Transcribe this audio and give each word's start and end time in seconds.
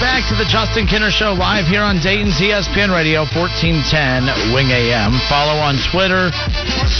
back 0.00 0.22
to 0.30 0.36
the 0.38 0.46
Justin 0.46 0.86
Kinner 0.86 1.10
Show 1.10 1.34
live 1.34 1.66
here 1.66 1.82
on 1.82 1.98
Dayton's 1.98 2.38
ESPN 2.38 2.94
Radio, 2.94 3.26
1410 3.26 4.54
Wing 4.54 4.70
AM. 4.70 5.12
Follow 5.26 5.58
on 5.58 5.76
Twitter, 5.90 6.30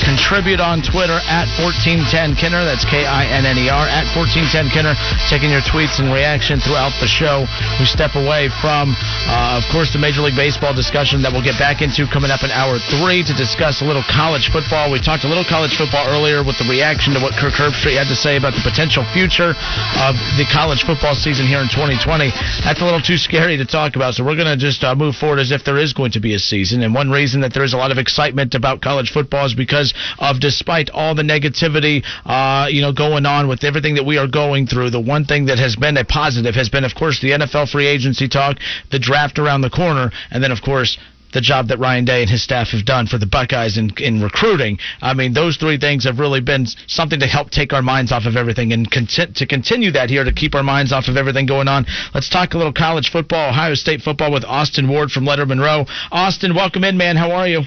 contribute 0.02 0.58
on 0.58 0.82
Twitter 0.82 1.16
at 1.30 1.46
1410 1.60 2.34
Kinner. 2.34 2.66
That's 2.66 2.84
K 2.84 3.06
I 3.06 3.24
N 3.30 3.46
N 3.46 3.56
E 3.56 3.70
R 3.70 3.86
at 3.86 4.04
1410 4.12 4.74
Kinner. 4.74 4.94
Checking 5.30 5.48
your 5.48 5.62
tweets 5.64 6.02
and 6.02 6.12
reaction 6.12 6.58
throughout 6.58 6.92
the 6.98 7.08
show. 7.08 7.46
We 7.78 7.86
step 7.86 8.18
away 8.18 8.50
from, 8.58 8.92
uh, 9.30 9.60
of 9.60 9.64
course, 9.70 9.94
the 9.94 10.02
Major 10.02 10.20
League 10.20 10.36
Baseball 10.36 10.74
discussion 10.74 11.22
that 11.22 11.30
we'll 11.30 11.46
get 11.46 11.56
back 11.56 11.80
into 11.80 12.04
coming 12.10 12.34
up 12.34 12.42
in 12.42 12.50
hour 12.50 12.76
three 12.98 13.24
to 13.24 13.34
discuss 13.34 13.80
a 13.80 13.86
little 13.86 14.04
college 14.10 14.50
football. 14.50 14.90
We 14.90 14.98
talked 14.98 15.24
a 15.24 15.30
little 15.30 15.46
college 15.46 15.78
football 15.78 16.04
earlier 16.10 16.44
with 16.44 16.58
the 16.58 16.68
reaction 16.68 17.14
to 17.14 17.20
what 17.22 17.38
Kirk 17.38 17.56
Herbstreit 17.56 17.96
had 17.96 18.10
to 18.12 18.18
say 18.18 18.36
about 18.36 18.52
the 18.52 18.64
potential 18.66 19.06
future 19.14 19.56
of 20.02 20.14
the 20.36 20.46
college 20.50 20.84
football 20.84 21.14
season 21.14 21.46
here 21.46 21.62
in 21.62 21.70
2020 21.70 22.34
that's 22.64 22.80
a 22.84 22.86
little 22.86 23.00
too 23.00 23.16
scary 23.16 23.56
to 23.56 23.64
talk 23.64 23.96
about. 23.96 24.14
So 24.14 24.24
we're 24.24 24.36
going 24.36 24.52
to 24.52 24.56
just 24.56 24.84
uh, 24.84 24.94
move 24.94 25.16
forward 25.16 25.38
as 25.38 25.50
if 25.50 25.64
there 25.64 25.78
is 25.78 25.94
going 25.94 26.12
to 26.12 26.20
be 26.20 26.34
a 26.34 26.38
season. 26.38 26.82
And 26.82 26.94
one 26.94 27.10
reason 27.10 27.40
that 27.40 27.54
there 27.54 27.64
is 27.64 27.72
a 27.72 27.78
lot 27.78 27.90
of 27.90 27.96
excitement 27.96 28.54
about 28.54 28.82
college 28.82 29.10
football 29.10 29.46
is 29.46 29.54
because 29.54 29.94
of, 30.18 30.38
despite 30.38 30.90
all 30.90 31.14
the 31.14 31.22
negativity, 31.22 32.04
uh, 32.26 32.68
you 32.68 32.82
know, 32.82 32.92
going 32.92 33.24
on 33.24 33.48
with 33.48 33.64
everything 33.64 33.94
that 33.94 34.04
we 34.04 34.18
are 34.18 34.28
going 34.28 34.66
through, 34.66 34.90
the 34.90 35.00
one 35.00 35.24
thing 35.24 35.46
that 35.46 35.58
has 35.58 35.76
been 35.76 35.96
a 35.96 36.04
positive 36.04 36.54
has 36.54 36.68
been, 36.68 36.84
of 36.84 36.94
course, 36.94 37.20
the 37.20 37.30
NFL 37.30 37.70
free 37.70 37.86
agency 37.86 38.28
talk, 38.28 38.58
the 38.90 38.98
draft 38.98 39.38
around 39.38 39.62
the 39.62 39.70
corner, 39.70 40.10
and 40.30 40.44
then, 40.44 40.52
of 40.52 40.60
course, 40.60 40.98
the 41.34 41.40
job 41.40 41.68
that 41.68 41.78
Ryan 41.78 42.04
Day 42.04 42.22
and 42.22 42.30
his 42.30 42.42
staff 42.42 42.68
have 42.68 42.86
done 42.86 43.06
for 43.06 43.18
the 43.18 43.26
Buckeyes 43.26 43.76
in, 43.76 43.90
in 43.98 44.22
recruiting. 44.22 44.78
I 45.02 45.14
mean, 45.14 45.34
those 45.34 45.56
three 45.56 45.78
things 45.78 46.04
have 46.04 46.18
really 46.18 46.40
been 46.40 46.66
something 46.86 47.20
to 47.20 47.26
help 47.26 47.50
take 47.50 47.72
our 47.72 47.82
minds 47.82 48.12
off 48.12 48.24
of 48.24 48.36
everything 48.36 48.72
and 48.72 48.90
content, 48.90 49.36
to 49.36 49.46
continue 49.46 49.90
that 49.92 50.08
here 50.08 50.24
to 50.24 50.32
keep 50.32 50.54
our 50.54 50.62
minds 50.62 50.92
off 50.92 51.08
of 51.08 51.16
everything 51.16 51.46
going 51.46 51.68
on. 51.68 51.86
Let's 52.14 52.30
talk 52.30 52.54
a 52.54 52.56
little 52.56 52.72
college 52.72 53.10
football, 53.10 53.50
Ohio 53.50 53.74
State 53.74 54.00
football 54.00 54.32
with 54.32 54.44
Austin 54.44 54.88
Ward 54.88 55.10
from 55.10 55.24
Lettermen 55.24 55.60
Row. 55.60 55.84
Austin, 56.12 56.54
welcome 56.54 56.84
in, 56.84 56.96
man. 56.96 57.16
How 57.16 57.32
are 57.32 57.48
you? 57.48 57.62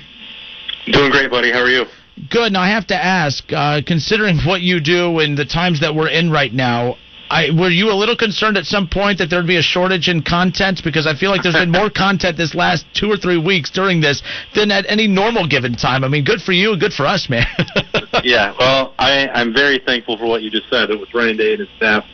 Doing 0.91 1.11
great, 1.11 1.29
buddy. 1.29 1.51
How 1.51 1.59
are 1.59 1.69
you? 1.69 1.85
Good. 2.31 2.53
Now 2.53 2.61
I 2.61 2.69
have 2.69 2.87
to 2.87 2.95
ask, 2.95 3.43
uh, 3.51 3.81
considering 3.85 4.39
what 4.39 4.61
you 4.61 4.79
do 4.79 5.19
and 5.19 5.37
the 5.37 5.45
times 5.45 5.81
that 5.81 5.93
we're 5.93 6.09
in 6.09 6.31
right 6.31 6.51
now, 6.51 6.95
I, 7.29 7.51
were 7.51 7.69
you 7.69 7.91
a 7.91 7.95
little 7.95 8.15
concerned 8.15 8.57
at 8.57 8.65
some 8.65 8.87
point 8.87 9.17
that 9.19 9.29
there'd 9.29 9.47
be 9.47 9.57
a 9.57 9.61
shortage 9.61 10.07
in 10.07 10.23
content? 10.23 10.81
Because 10.83 11.05
I 11.05 11.15
feel 11.15 11.31
like 11.31 11.43
there's 11.43 11.55
been 11.55 11.71
more 11.71 11.89
content 11.95 12.37
this 12.37 12.55
last 12.55 12.85
two 12.93 13.11
or 13.11 13.17
three 13.17 13.37
weeks 13.37 13.69
during 13.69 14.01
this 14.01 14.21
than 14.55 14.71
at 14.71 14.85
any 14.87 15.07
normal 15.07 15.47
given 15.47 15.75
time. 15.75 16.03
I 16.03 16.07
mean, 16.07 16.23
good 16.23 16.41
for 16.41 16.53
you 16.53 16.71
and 16.71 16.79
good 16.79 16.93
for 16.93 17.05
us, 17.05 17.29
man. 17.29 17.45
yeah, 18.23 18.55
well, 18.57 18.93
I, 18.97 19.27
I'm 19.29 19.53
very 19.53 19.79
thankful 19.79 20.17
for 20.17 20.25
what 20.25 20.41
you 20.41 20.49
just 20.49 20.69
said. 20.69 20.89
It 20.89 20.99
was 20.99 21.13
Ryan 21.13 21.37
Day 21.37 21.51
and 21.53 21.59
his 21.61 21.69
staff 21.77 22.05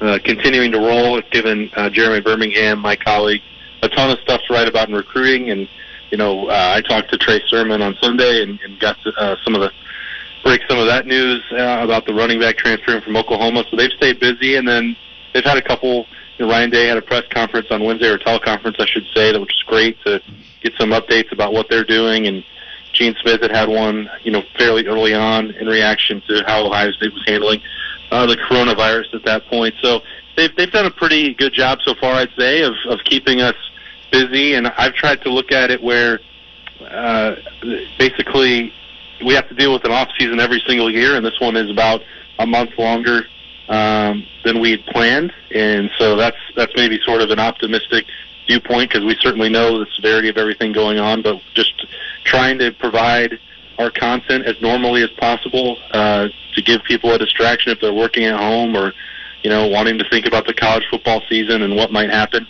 uh, 0.00 0.18
continuing 0.24 0.72
to 0.72 0.78
roll. 0.78 1.18
It's 1.18 1.28
given 1.30 1.70
uh, 1.76 1.90
Jeremy 1.90 2.20
Birmingham, 2.20 2.78
my 2.78 2.96
colleague, 2.96 3.42
a 3.82 3.88
ton 3.88 4.10
of 4.10 4.18
stuff 4.20 4.40
to 4.48 4.54
write 4.54 4.68
about 4.68 4.88
in 4.88 4.94
recruiting. 4.94 5.50
And, 5.50 5.68
you 6.10 6.18
know, 6.18 6.48
uh, 6.48 6.74
I 6.76 6.82
talked 6.82 7.10
to 7.10 7.18
Trey 7.18 7.40
Sermon 7.46 7.80
on 7.82 7.96
Sunday 8.00 8.42
and, 8.42 8.60
and 8.60 8.78
got 8.78 8.96
to, 9.04 9.10
uh, 9.16 9.36
some 9.42 9.54
of 9.54 9.60
the 9.60 9.70
break 10.42 10.62
some 10.68 10.78
of 10.78 10.86
that 10.86 11.06
news 11.06 11.42
uh, 11.52 11.80
about 11.82 12.06
the 12.06 12.14
running 12.14 12.40
back 12.40 12.56
transferring 12.56 13.02
from 13.02 13.16
Oklahoma. 13.16 13.64
So 13.70 13.76
they've 13.76 13.92
stayed 13.92 14.20
busy, 14.20 14.56
and 14.56 14.66
then 14.66 14.96
they've 15.32 15.44
had 15.44 15.58
a 15.58 15.62
couple. 15.62 16.06
You 16.38 16.46
know, 16.46 16.52
Ryan 16.52 16.70
Day 16.70 16.86
had 16.86 16.96
a 16.96 17.02
press 17.02 17.24
conference 17.30 17.66
on 17.70 17.84
Wednesday 17.84 18.08
or 18.08 18.18
teleconference, 18.18 18.80
I 18.80 18.86
should 18.86 19.06
say, 19.14 19.32
that 19.32 19.38
was 19.38 19.62
great 19.66 20.00
to 20.06 20.22
get 20.62 20.72
some 20.78 20.90
updates 20.90 21.32
about 21.32 21.52
what 21.52 21.68
they're 21.68 21.84
doing. 21.84 22.26
And 22.26 22.42
Gene 22.92 23.14
Smith 23.20 23.42
had 23.42 23.50
had 23.50 23.68
one, 23.68 24.08
you 24.22 24.30
know, 24.30 24.42
fairly 24.56 24.86
early 24.86 25.14
on 25.14 25.50
in 25.52 25.66
reaction 25.66 26.22
to 26.28 26.42
how 26.46 26.66
Ohio 26.66 26.92
State 26.92 27.12
was 27.12 27.22
handling 27.26 27.60
uh, 28.10 28.26
the 28.26 28.36
coronavirus 28.36 29.14
at 29.14 29.24
that 29.24 29.46
point. 29.46 29.74
So 29.82 30.00
they've 30.36 30.54
they've 30.56 30.70
done 30.72 30.86
a 30.86 30.90
pretty 30.90 31.34
good 31.34 31.52
job 31.52 31.80
so 31.82 31.94
far, 31.94 32.14
I'd 32.14 32.32
say, 32.36 32.62
of 32.62 32.74
of 32.88 33.00
keeping 33.04 33.40
us 33.40 33.56
busy. 34.10 34.54
And 34.54 34.66
I've 34.68 34.94
tried 34.94 35.22
to 35.22 35.30
look 35.30 35.52
at 35.52 35.70
it 35.70 35.82
where 35.82 36.20
uh, 36.88 37.36
basically 37.98 38.72
we 39.24 39.34
have 39.34 39.48
to 39.48 39.54
deal 39.54 39.72
with 39.72 39.84
an 39.84 39.92
off 39.92 40.08
season 40.18 40.40
every 40.40 40.62
single 40.66 40.90
year, 40.90 41.16
and 41.16 41.24
this 41.24 41.38
one 41.40 41.56
is 41.56 41.70
about 41.70 42.02
a 42.38 42.46
month 42.46 42.70
longer 42.78 43.22
um, 43.68 44.26
than 44.44 44.60
we 44.60 44.72
had 44.72 44.84
planned, 44.86 45.32
and 45.54 45.90
so 45.98 46.16
that's 46.16 46.36
that's 46.56 46.72
maybe 46.76 46.98
sort 47.04 47.20
of 47.20 47.30
an 47.30 47.38
optimistic 47.38 48.06
viewpoint 48.46 48.90
because 48.90 49.04
we 49.04 49.16
certainly 49.20 49.48
know 49.48 49.78
the 49.78 49.86
severity 49.94 50.28
of 50.28 50.36
everything 50.36 50.72
going 50.72 50.98
on, 50.98 51.22
but 51.22 51.40
just 51.54 51.86
trying 52.24 52.58
to 52.58 52.72
provide 52.72 53.38
our 53.78 53.90
content 53.90 54.44
as 54.44 54.60
normally 54.60 55.02
as 55.02 55.10
possible 55.10 55.76
uh, 55.92 56.28
to 56.54 56.62
give 56.62 56.82
people 56.84 57.12
a 57.12 57.18
distraction 57.18 57.72
if 57.72 57.80
they're 57.80 57.94
working 57.94 58.24
at 58.24 58.38
home 58.38 58.76
or 58.76 58.92
you 59.42 59.50
know 59.50 59.68
wanting 59.68 59.98
to 59.98 60.04
think 60.10 60.26
about 60.26 60.46
the 60.46 60.54
college 60.54 60.84
football 60.90 61.22
season 61.28 61.62
and 61.62 61.74
what 61.76 61.92
might 61.92 62.10
happen 62.10 62.46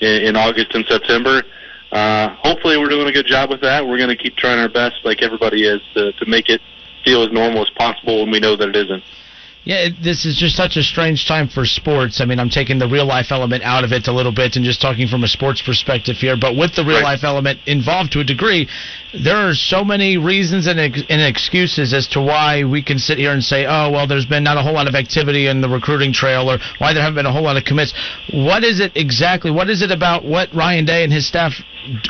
in, 0.00 0.22
in 0.22 0.36
August 0.36 0.74
and 0.74 0.84
September 0.86 1.42
uh, 1.92 2.34
hopefully 2.42 2.78
we're 2.78 2.88
doing 2.88 3.06
a 3.06 3.12
good 3.12 3.26
job 3.26 3.50
with 3.50 3.60
that. 3.60 3.86
We're 3.86 3.98
going 3.98 4.08
to 4.08 4.16
keep 4.16 4.36
trying 4.36 4.58
our 4.58 4.68
best, 4.68 4.96
like 5.04 5.22
everybody 5.22 5.66
is, 5.66 5.80
to, 5.94 6.12
to 6.12 6.26
make 6.26 6.48
it 6.48 6.60
feel 7.04 7.22
as 7.22 7.30
normal 7.30 7.62
as 7.62 7.70
possible 7.70 8.22
when 8.22 8.30
we 8.30 8.40
know 8.40 8.56
that 8.56 8.68
it 8.68 8.76
isn't. 8.76 9.04
Yeah, 9.64 9.88
this 10.02 10.24
is 10.24 10.36
just 10.36 10.56
such 10.56 10.76
a 10.76 10.82
strange 10.82 11.28
time 11.28 11.46
for 11.46 11.64
sports. 11.64 12.20
I 12.20 12.24
mean, 12.24 12.40
I'm 12.40 12.50
taking 12.50 12.80
the 12.80 12.88
real 12.88 13.06
life 13.06 13.30
element 13.30 13.62
out 13.62 13.84
of 13.84 13.92
it 13.92 14.08
a 14.08 14.12
little 14.12 14.32
bit 14.32 14.56
and 14.56 14.64
just 14.64 14.80
talking 14.80 15.06
from 15.06 15.22
a 15.22 15.28
sports 15.28 15.62
perspective 15.62 16.16
here. 16.16 16.36
But 16.36 16.56
with 16.56 16.74
the 16.74 16.82
real 16.84 16.96
right. 16.96 17.14
life 17.14 17.22
element 17.22 17.60
involved 17.66 18.10
to 18.12 18.20
a 18.20 18.24
degree, 18.24 18.68
there 19.14 19.36
are 19.36 19.54
so 19.54 19.84
many 19.84 20.16
reasons 20.16 20.66
and, 20.66 20.80
ex- 20.80 21.04
and 21.08 21.22
excuses 21.22 21.94
as 21.94 22.08
to 22.08 22.20
why 22.20 22.64
we 22.64 22.82
can 22.82 22.98
sit 22.98 23.18
here 23.18 23.30
and 23.30 23.44
say, 23.44 23.64
oh, 23.64 23.92
well, 23.92 24.08
there's 24.08 24.26
been 24.26 24.42
not 24.42 24.56
a 24.56 24.62
whole 24.62 24.74
lot 24.74 24.88
of 24.88 24.96
activity 24.96 25.46
in 25.46 25.60
the 25.60 25.68
recruiting 25.68 26.12
trail 26.12 26.50
or 26.50 26.58
why 26.78 26.92
there 26.92 27.02
haven't 27.02 27.16
been 27.16 27.26
a 27.26 27.32
whole 27.32 27.44
lot 27.44 27.56
of 27.56 27.64
commits. 27.64 27.94
What 28.32 28.64
is 28.64 28.80
it 28.80 28.96
exactly? 28.96 29.52
What 29.52 29.70
is 29.70 29.80
it 29.82 29.92
about 29.92 30.24
what 30.24 30.52
Ryan 30.52 30.84
Day 30.86 31.04
and 31.04 31.12
his 31.12 31.28
staff 31.28 31.52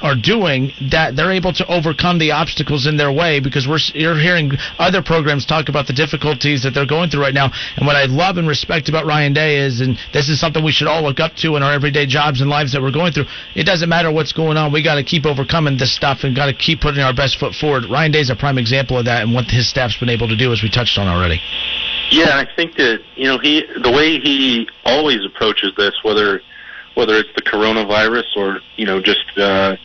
are 0.03 0.15
doing 0.15 0.71
that 0.91 1.17
they're 1.17 1.33
able 1.33 1.53
to 1.53 1.67
overcome 1.67 2.19
the 2.19 2.31
obstacles 2.31 2.87
in 2.87 2.97
their 2.97 3.11
way 3.11 3.41
because 3.41 3.67
we're 3.67 3.79
you're 3.95 4.19
hearing 4.19 4.53
other 4.79 5.03
programs 5.03 5.47
talk 5.47 5.69
about 5.69 5.87
the 5.87 5.93
difficulties 5.93 6.63
that 6.63 6.73
they're 6.75 6.87
going 6.87 7.09
through 7.09 7.23
right 7.23 7.33
now 7.33 7.42
and 7.77 7.87
what 7.87 7.97
I 7.97 8.05
love 8.05 8.37
and 8.37 8.47
respect 8.47 8.89
about 8.89 9.07
Ryan 9.07 9.33
Day 9.33 9.59
is 9.59 9.81
and 9.81 9.99
this 10.13 10.29
is 10.29 10.39
something 10.41 10.63
we 10.63 10.73
should 10.73 10.89
all 10.89 11.03
look 11.03 11.21
up 11.21 11.35
to 11.37 11.57
in 11.57 11.63
our 11.63 11.73
everyday 11.73 12.07
jobs 12.07 12.41
and 12.41 12.51
lives 12.51 12.73
that 12.73 12.83
we're 12.83 12.93
going 12.93 13.13
through 13.13 13.27
it 13.55 13.65
doesn't 13.65 13.89
matter 13.89 14.11
what's 14.13 14.33
going 14.33 14.57
on. 14.57 14.73
We 14.73 14.83
got 14.83 14.97
to 14.97 15.05
keep 15.05 15.27
overcoming 15.27 15.79
this 15.79 15.95
stuff 15.95 16.25
and 16.25 16.37
got 16.37 16.47
to 16.47 16.55
keep 16.55 16.81
putting 16.81 17.03
our 17.03 17.15
best 17.15 17.39
foot 17.39 17.55
forward. 17.55 17.85
Ryan 17.91 18.13
Day 18.13 18.21
is 18.21 18.31
a 18.31 18.37
prime 18.37 18.59
example 18.59 18.99
of 18.99 19.07
that 19.07 19.23
and 19.23 19.35
what 19.35 19.47
his 19.47 19.69
staff's 19.69 19.97
been 19.97 20.11
able 20.11 20.29
to 20.29 20.37
do 20.37 20.53
as 20.53 20.63
we 20.63 20.71
touched 20.71 20.99
on 20.99 21.09
already. 21.09 21.41
Yeah 22.11 22.37
I 22.37 22.47
think 22.57 22.77
that 22.77 23.01
you 23.17 23.25
know 23.25 23.39
he 23.39 23.65
the 23.83 23.91
way 23.91 24.19
he 24.21 24.69
always 24.85 25.25
approaches 25.25 25.73
this 25.77 25.95
whether 26.03 26.43
whether 26.95 27.17
it's 27.17 27.31
the 27.35 27.43
coronavirus 27.43 28.37
or 28.37 28.61
you 28.77 28.87
know 28.87 29.01
just 29.01 29.25
uh, 29.37 29.77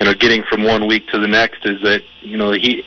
you 0.00 0.06
know 0.06 0.14
getting 0.14 0.42
from 0.44 0.64
one 0.64 0.86
week 0.86 1.06
to 1.08 1.18
the 1.18 1.28
next, 1.28 1.64
is 1.64 1.80
that 1.82 2.02
you 2.20 2.36
know 2.36 2.52
he 2.52 2.84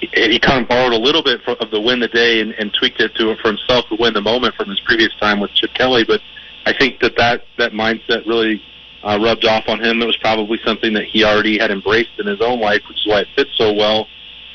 he 0.00 0.38
kind 0.38 0.62
of 0.62 0.68
borrowed 0.68 0.92
a 0.92 0.98
little 0.98 1.22
bit 1.22 1.40
of 1.46 1.70
the 1.70 1.80
win 1.80 2.00
the 2.00 2.08
day 2.08 2.40
and, 2.40 2.52
and 2.52 2.72
tweaked 2.74 3.00
it 3.00 3.14
to 3.14 3.34
for 3.36 3.48
himself 3.48 3.86
to 3.88 3.96
win 3.98 4.14
the 4.14 4.20
moment 4.20 4.54
from 4.54 4.68
his 4.68 4.80
previous 4.80 5.12
time 5.20 5.40
with 5.40 5.50
Chip 5.52 5.72
Kelly. 5.74 6.04
But 6.04 6.20
I 6.66 6.72
think 6.72 7.00
that 7.00 7.16
that 7.16 7.44
that 7.58 7.72
mindset 7.72 8.26
really 8.26 8.62
uh, 9.02 9.18
rubbed 9.22 9.44
off 9.44 9.64
on 9.68 9.82
him. 9.82 10.02
It 10.02 10.06
was 10.06 10.16
probably 10.18 10.58
something 10.64 10.92
that 10.94 11.04
he 11.04 11.24
already 11.24 11.58
had 11.58 11.70
embraced 11.70 12.18
in 12.18 12.26
his 12.26 12.40
own 12.40 12.60
life, 12.60 12.82
which 12.88 12.98
is 12.98 13.06
why 13.06 13.20
it 13.20 13.28
fits 13.34 13.50
so 13.56 13.72
well. 13.72 14.06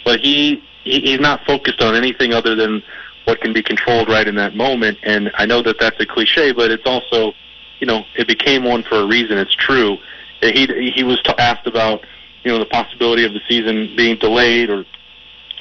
But 0.05 0.19
he, 0.19 0.63
he 0.83 0.99
he's 1.01 1.19
not 1.19 1.43
focused 1.45 1.81
on 1.81 1.95
anything 1.95 2.33
other 2.33 2.55
than 2.55 2.83
what 3.25 3.39
can 3.41 3.53
be 3.53 3.63
controlled 3.63 4.09
right 4.09 4.27
in 4.27 4.35
that 4.35 4.55
moment. 4.55 4.97
And 5.03 5.31
I 5.35 5.45
know 5.45 5.61
that 5.63 5.77
that's 5.79 5.99
a 5.99 6.05
cliche, 6.05 6.51
but 6.51 6.71
it's 6.71 6.85
also 6.85 7.33
you 7.81 7.87
know, 7.87 8.05
it 8.15 8.27
became 8.27 8.63
one 8.63 8.83
for 8.83 8.95
a 8.95 9.07
reason. 9.07 9.37
It's 9.37 9.55
true. 9.55 9.97
He 10.41 10.91
he 10.95 11.03
was 11.03 11.21
asked 11.37 11.67
about 11.67 12.05
you 12.43 12.51
know 12.51 12.59
the 12.59 12.65
possibility 12.65 13.25
of 13.25 13.33
the 13.33 13.41
season 13.49 13.93
being 13.97 14.17
delayed 14.17 14.69
or 14.69 14.85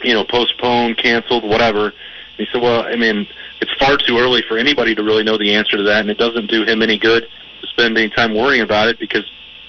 you 0.02 0.14
know 0.14 0.24
postponed, 0.24 0.98
canceled, 0.98 1.44
whatever. 1.44 1.86
And 1.86 1.94
he 2.38 2.46
said, 2.52 2.62
well, 2.62 2.82
I 2.82 2.96
mean, 2.96 3.26
it's 3.60 3.72
far 3.78 3.96
too 3.96 4.18
early 4.18 4.42
for 4.48 4.58
anybody 4.58 4.94
to 4.94 5.02
really 5.02 5.22
know 5.22 5.38
the 5.38 5.54
answer 5.54 5.76
to 5.76 5.82
that, 5.84 6.00
and 6.00 6.10
it 6.10 6.18
doesn't 6.18 6.50
do 6.50 6.64
him 6.64 6.82
any 6.82 6.98
good 6.98 7.26
to 7.60 7.66
spend 7.68 7.96
any 7.96 8.10
time 8.10 8.34
worrying 8.34 8.62
about 8.62 8.88
it 8.88 8.98
because 8.98 9.24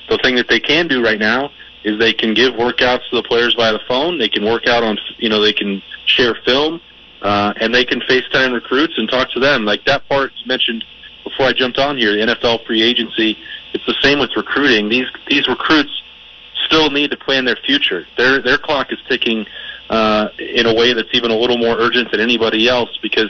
the 0.10 0.18
thing 0.20 0.36
that 0.36 0.48
they 0.48 0.60
can 0.60 0.88
do 0.88 1.04
right 1.04 1.20
now 1.20 1.52
is 1.84 1.98
they 1.98 2.14
can 2.14 2.34
give 2.34 2.54
workouts 2.54 3.10
to 3.10 3.16
the 3.16 3.24
players 3.24 3.56
via 3.56 3.74
the 3.74 3.82
phone. 3.88 4.18
They 4.20 4.30
can 4.30 4.46
work 4.46 4.68
out 4.68 4.84
on, 4.84 4.98
you 5.18 5.30
know, 5.30 5.42
they 5.42 5.54
can 5.54 5.82
share 6.06 6.36
film, 6.46 6.80
uh, 7.22 7.54
and 7.60 7.74
they 7.74 7.86
can 7.86 8.00
FaceTime 8.02 8.54
recruits 8.54 8.94
and 8.98 9.10
talk 9.10 9.32
to 9.32 9.40
them. 9.40 9.66
Like 9.66 9.84
that 9.86 10.08
part 10.08 10.32
you 10.38 10.48
mentioned 10.48 10.84
before 11.24 11.48
I 11.48 11.54
jumped 11.54 11.80
on 11.80 11.98
here, 11.98 12.12
the 12.12 12.34
NFL 12.34 12.66
free 12.66 12.82
agency, 12.82 13.38
it's 13.74 13.86
the 13.86 13.96
same 14.02 14.20
with 14.20 14.32
recruiting. 14.36 14.90
These 14.90 15.08
these 15.28 15.48
recruits 15.48 16.02
still 16.66 16.90
need 16.90 17.12
to 17.12 17.18
plan 17.18 17.46
their 17.46 17.56
future. 17.56 18.06
Their 18.18 18.42
their 18.42 18.58
clock 18.58 18.92
is 18.92 19.00
ticking 19.08 19.46
uh, 19.92 20.30
in 20.40 20.66
a 20.66 20.74
way 20.74 20.94
that's 20.94 21.10
even 21.12 21.32
a 21.32 21.36
little 21.36 21.58
more 21.58 21.78
urgent 21.78 22.10
than 22.12 22.22
anybody 22.22 22.70
else 22.70 22.98
because 23.02 23.30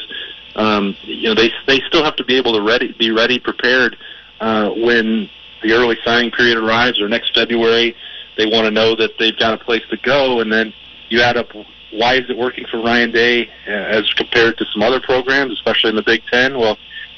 um, 0.56 0.96
you 1.04 1.24
know 1.24 1.34
they 1.34 1.52
they 1.66 1.82
still 1.88 2.04
have 2.04 2.16
to 2.16 2.24
be 2.24 2.38
able 2.38 2.54
to 2.54 2.62
ready 2.62 2.94
be 3.00 3.10
ready 3.10 3.40
prepared 3.40 3.98
uh, 4.40 4.70
when 4.70 5.28
the 5.64 5.74
early 5.74 5.98
signing 6.06 6.32
period 6.32 6.58
arrives 6.58 7.02
or 7.02 7.10
next 7.10 7.34
February. 7.34 7.96
They 8.38 8.46
want 8.46 8.66
to 8.66 8.72
know 8.72 8.96
that 8.96 9.12
they've 9.18 9.38
got 9.38 9.60
a 9.60 9.64
place 9.64 9.82
to 9.90 9.98
go, 9.98 10.40
and 10.40 10.54
then 10.54 10.72
you 11.10 11.22
add 11.22 11.36
up 11.36 11.48
why 11.92 12.16
is 12.16 12.30
it 12.30 12.38
working 12.38 12.66
for 12.70 12.82
Ryan 12.82 13.12
Day 13.12 13.50
uh, 13.68 13.72
as 13.72 14.14
compared 14.14 14.58
to 14.60 14.66
some 14.72 14.84
other 14.84 15.02
programs, 15.02 15.54
especially 15.54 15.90
in 15.90 15.96
the 15.96 16.04
Big 16.04 16.22
Ten. 16.32 16.58
Well, 16.58 16.78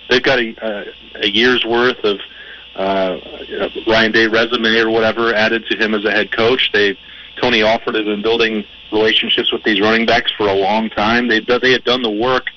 they've 0.10 0.24
got 0.24 0.39
a, 0.39 0.56
uh, 0.66 0.86
a 1.16 1.28
year's 1.28 1.66
worth 1.66 2.04
of 2.04 2.19
uh, 2.75 3.19
Ryan 3.88 4.12
Day 4.13 4.28
resume 4.28 4.75
or 4.80 4.89
whatever 4.89 5.34
added 5.34 5.66
to 5.68 5.78
him 5.78 5.94
as 5.94 6.06
a 6.06 6.12
head 6.12 6.31
coach. 6.31 6.72
They 6.72 6.98
Tony 7.42 7.64
Alford 7.64 7.96
has 7.96 8.06
been 8.06 8.22
building 8.22 8.64
relationships 8.92 9.52
with 9.52 9.64
these 9.64 9.82
running 9.82 10.06
backs 10.06 10.32
for 10.38 10.48
a 10.48 10.54
long 10.54 10.90
time. 10.90 11.28
They 11.28 11.40
they 11.40 11.72
had 11.72 11.84
done 11.84 12.02
the 12.02 12.12
work, 12.12 12.48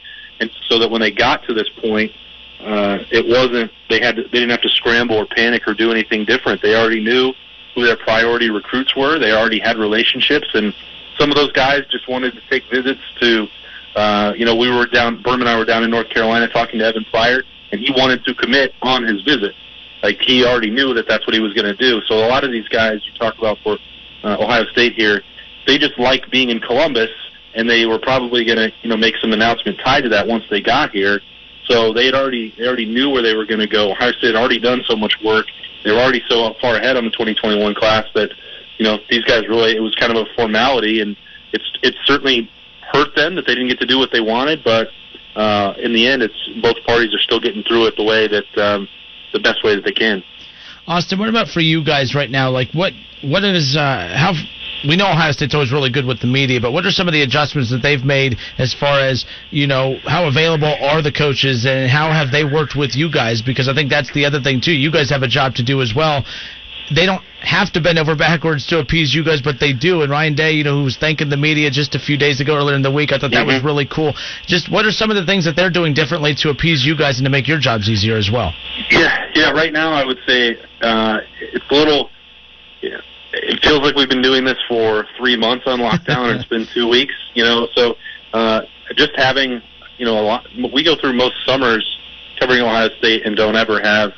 and 0.40 0.50
so 0.68 0.78
that 0.78 0.90
when 0.90 1.00
they 1.00 1.10
got 1.10 1.44
to 1.44 1.54
this 1.54 1.68
point, 1.80 2.12
uh, 2.60 2.98
it 3.10 3.26
wasn't 3.26 3.70
they 3.88 4.00
had 4.00 4.16
to, 4.16 4.22
they 4.22 4.40
didn't 4.40 4.50
have 4.50 4.62
to 4.62 4.68
scramble 4.68 5.16
or 5.16 5.26
panic 5.26 5.66
or 5.66 5.74
do 5.74 5.90
anything 5.90 6.24
different. 6.24 6.62
They 6.62 6.74
already 6.74 7.02
knew 7.02 7.32
who 7.74 7.84
their 7.84 7.96
priority 7.96 8.50
recruits 8.50 8.94
were. 8.96 9.18
They 9.18 9.32
already 9.32 9.58
had 9.58 9.76
relationships, 9.76 10.48
and 10.54 10.74
some 11.18 11.30
of 11.30 11.36
those 11.36 11.52
guys 11.52 11.82
just 11.90 12.08
wanted 12.08 12.34
to 12.34 12.40
take 12.48 12.68
visits 12.70 13.02
to. 13.20 13.48
Uh, 13.94 14.34
you 14.36 14.44
know, 14.44 14.54
we 14.54 14.70
were 14.70 14.86
down. 14.86 15.22
Berman 15.22 15.42
and 15.42 15.48
I 15.48 15.58
were 15.58 15.64
down 15.64 15.82
in 15.82 15.90
North 15.90 16.10
Carolina 16.10 16.48
talking 16.48 16.80
to 16.80 16.84
Evan 16.84 17.06
Pryor, 17.06 17.42
and 17.72 17.80
he 17.80 17.90
wanted 17.92 18.24
to 18.24 18.34
commit 18.34 18.74
on 18.82 19.04
his 19.04 19.22
visit. 19.22 19.54
Like 20.02 20.20
he 20.20 20.44
already 20.44 20.70
knew 20.70 20.92
that 20.94 21.08
that's 21.08 21.26
what 21.26 21.34
he 21.34 21.40
was 21.40 21.54
going 21.54 21.64
to 21.64 21.74
do. 21.74 22.02
So 22.02 22.14
a 22.14 22.28
lot 22.28 22.44
of 22.44 22.52
these 22.52 22.68
guys 22.68 23.00
you 23.06 23.18
talk 23.18 23.38
about 23.38 23.58
for 23.64 23.78
uh, 24.26 24.36
Ohio 24.40 24.64
State 24.66 24.94
here, 24.94 25.22
they 25.66 25.78
just 25.78 25.98
like 25.98 26.30
being 26.30 26.50
in 26.50 26.60
Columbus, 26.60 27.10
and 27.54 27.70
they 27.70 27.86
were 27.86 27.98
probably 27.98 28.44
going 28.44 28.58
to 28.58 28.72
you 28.82 28.88
know 28.88 28.96
make 28.96 29.14
some 29.20 29.32
announcement 29.32 29.78
tied 29.84 30.02
to 30.02 30.08
that 30.10 30.26
once 30.26 30.44
they 30.50 30.60
got 30.60 30.90
here. 30.90 31.20
So 31.68 31.92
they 31.92 32.06
had 32.06 32.14
already 32.14 32.54
they 32.58 32.66
already 32.66 32.86
knew 32.86 33.10
where 33.10 33.22
they 33.22 33.34
were 33.34 33.46
going 33.46 33.60
to 33.60 33.66
go. 33.66 33.92
Ohio 33.92 34.12
State 34.12 34.34
had 34.34 34.36
already 34.36 34.58
done 34.58 34.82
so 34.86 34.96
much 34.96 35.14
work. 35.24 35.46
They 35.84 35.92
were 35.92 35.98
already 35.98 36.22
so 36.28 36.54
far 36.60 36.76
ahead 36.76 36.96
on 36.96 37.04
the 37.04 37.10
2021 37.10 37.74
class 37.74 38.06
that 38.14 38.30
you 38.78 38.84
know 38.84 38.98
these 39.08 39.24
guys 39.24 39.46
really 39.48 39.76
it 39.76 39.80
was 39.80 39.94
kind 39.94 40.16
of 40.16 40.26
a 40.26 40.34
formality, 40.34 41.00
and 41.00 41.16
it's 41.52 41.70
it's 41.82 41.98
certainly 42.04 42.50
hurt 42.92 43.14
them 43.14 43.34
that 43.36 43.46
they 43.46 43.54
didn't 43.54 43.68
get 43.68 43.80
to 43.80 43.86
do 43.86 43.98
what 43.98 44.10
they 44.12 44.20
wanted, 44.20 44.62
but 44.64 44.88
uh, 45.34 45.74
in 45.78 45.92
the 45.92 46.06
end, 46.06 46.22
it's 46.22 46.48
both 46.62 46.76
parties 46.86 47.14
are 47.14 47.20
still 47.20 47.40
getting 47.40 47.62
through 47.62 47.86
it 47.86 47.96
the 47.96 48.04
way 48.04 48.26
that 48.26 48.58
um, 48.58 48.88
the 49.32 49.38
best 49.38 49.62
way 49.62 49.74
that 49.74 49.84
they 49.84 49.92
can. 49.92 50.22
Austin, 50.86 51.18
what 51.18 51.28
about 51.28 51.48
for 51.48 51.60
you 51.60 51.84
guys 51.84 52.14
right 52.14 52.30
now? 52.30 52.50
Like, 52.50 52.70
what 52.72 52.92
what 53.22 53.42
is 53.42 53.76
uh, 53.76 54.14
how 54.14 54.34
we 54.86 54.94
know 54.94 55.10
Ohio 55.10 55.32
State's 55.32 55.54
always 55.54 55.72
really 55.72 55.90
good 55.90 56.06
with 56.06 56.20
the 56.20 56.28
media, 56.28 56.60
but 56.60 56.72
what 56.72 56.86
are 56.86 56.90
some 56.90 57.08
of 57.08 57.12
the 57.12 57.22
adjustments 57.22 57.70
that 57.72 57.82
they've 57.82 58.04
made 58.04 58.36
as 58.58 58.72
far 58.72 59.00
as 59.00 59.24
you 59.50 59.66
know 59.66 59.98
how 60.04 60.28
available 60.28 60.72
are 60.80 61.02
the 61.02 61.10
coaches 61.10 61.66
and 61.66 61.90
how 61.90 62.12
have 62.12 62.30
they 62.30 62.44
worked 62.44 62.76
with 62.76 62.94
you 62.94 63.10
guys? 63.10 63.42
Because 63.42 63.68
I 63.68 63.74
think 63.74 63.90
that's 63.90 64.12
the 64.12 64.24
other 64.26 64.40
thing 64.40 64.60
too. 64.60 64.72
You 64.72 64.92
guys 64.92 65.10
have 65.10 65.22
a 65.22 65.28
job 65.28 65.54
to 65.56 65.64
do 65.64 65.82
as 65.82 65.92
well. 65.96 66.24
They 66.94 67.06
don't 67.06 67.22
have 67.40 67.72
to 67.72 67.80
bend 67.80 67.98
over 67.98 68.16
backwards 68.16 68.66
to 68.66 68.78
appease 68.78 69.14
you 69.14 69.24
guys, 69.24 69.40
but 69.40 69.58
they 69.60 69.72
do. 69.72 70.02
And 70.02 70.10
Ryan 70.10 70.34
Day, 70.34 70.52
you 70.52 70.64
know, 70.64 70.78
who 70.78 70.84
was 70.84 70.96
thanking 70.96 71.30
the 71.30 71.36
media 71.36 71.70
just 71.70 71.94
a 71.94 71.98
few 71.98 72.16
days 72.16 72.40
ago, 72.40 72.56
earlier 72.56 72.76
in 72.76 72.82
the 72.82 72.90
week, 72.90 73.12
I 73.12 73.18
thought 73.18 73.30
that 73.30 73.46
mm-hmm. 73.46 73.54
was 73.54 73.64
really 73.64 73.86
cool. 73.86 74.14
Just 74.46 74.70
what 74.70 74.84
are 74.84 74.90
some 74.90 75.10
of 75.10 75.16
the 75.16 75.24
things 75.24 75.44
that 75.44 75.56
they're 75.56 75.70
doing 75.70 75.94
differently 75.94 76.34
to 76.42 76.50
appease 76.50 76.84
you 76.84 76.96
guys 76.96 77.18
and 77.18 77.24
to 77.24 77.30
make 77.30 77.48
your 77.48 77.58
jobs 77.58 77.88
easier 77.88 78.16
as 78.16 78.30
well? 78.30 78.52
Yeah, 78.90 79.30
yeah. 79.34 79.50
Right 79.50 79.72
now, 79.72 79.92
I 79.92 80.04
would 80.04 80.18
say 80.26 80.56
uh, 80.82 81.18
it's 81.40 81.64
a 81.70 81.74
little. 81.74 82.10
Yeah, 82.82 83.00
it 83.32 83.62
feels 83.62 83.80
like 83.80 83.94
we've 83.94 84.08
been 84.08 84.22
doing 84.22 84.44
this 84.44 84.58
for 84.68 85.06
three 85.16 85.36
months 85.36 85.64
on 85.66 85.80
lockdown, 85.80 86.30
and 86.30 86.40
it's 86.40 86.48
been 86.48 86.66
two 86.74 86.88
weeks. 86.88 87.14
You 87.34 87.44
know, 87.44 87.68
so 87.74 87.96
uh, 88.32 88.62
just 88.96 89.12
having 89.16 89.62
you 89.98 90.04
know 90.04 90.18
a 90.18 90.22
lot. 90.22 90.46
We 90.72 90.84
go 90.84 90.96
through 90.96 91.14
most 91.14 91.34
summers 91.44 91.84
covering 92.38 92.60
Ohio 92.60 92.88
State 92.98 93.24
and 93.24 93.36
don't 93.36 93.56
ever 93.56 93.80
have 93.80 94.12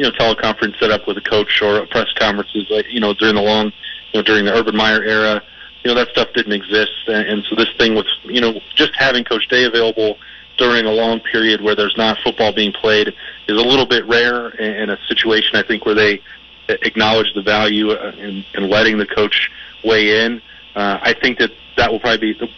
you 0.00 0.06
know, 0.06 0.12
teleconference 0.12 0.78
set 0.80 0.90
up 0.90 1.06
with 1.06 1.18
a 1.18 1.20
coach 1.20 1.60
or 1.60 1.84
press 1.88 2.10
conferences, 2.18 2.66
like, 2.70 2.86
you 2.90 3.00
know, 3.00 3.12
during 3.12 3.34
the 3.34 3.42
long, 3.42 3.66
you 3.66 4.18
know, 4.18 4.22
during 4.22 4.46
the 4.46 4.52
Urban 4.54 4.74
Meyer 4.74 5.02
era, 5.02 5.42
you 5.84 5.90
know, 5.90 5.94
that 5.94 6.08
stuff 6.08 6.28
didn't 6.32 6.54
exist. 6.54 6.90
And, 7.06 7.28
and 7.28 7.44
so 7.44 7.54
this 7.54 7.68
thing 7.76 7.94
with, 7.94 8.06
you 8.24 8.40
know, 8.40 8.58
just 8.74 8.92
having 8.96 9.24
Coach 9.24 9.46
Day 9.48 9.64
available 9.64 10.16
during 10.56 10.86
a 10.86 10.90
long 10.90 11.20
period 11.20 11.60
where 11.60 11.74
there's 11.74 11.98
not 11.98 12.16
football 12.24 12.50
being 12.50 12.72
played 12.72 13.08
is 13.08 13.60
a 13.60 13.62
little 13.62 13.84
bit 13.84 14.06
rare 14.06 14.48
in 14.48 14.88
a 14.88 14.96
situation, 15.06 15.54
I 15.56 15.62
think, 15.62 15.84
where 15.84 15.94
they 15.94 16.22
acknowledge 16.68 17.34
the 17.34 17.42
value 17.42 17.90
uh, 17.90 18.12
in, 18.16 18.42
in 18.54 18.70
letting 18.70 18.96
the 18.96 19.06
coach 19.06 19.50
weigh 19.84 20.24
in. 20.24 20.40
Uh, 20.74 20.98
I 21.02 21.12
think 21.12 21.38
that 21.40 21.50
that 21.76 21.92
will 21.92 22.00
probably 22.00 22.32
be 22.32 22.54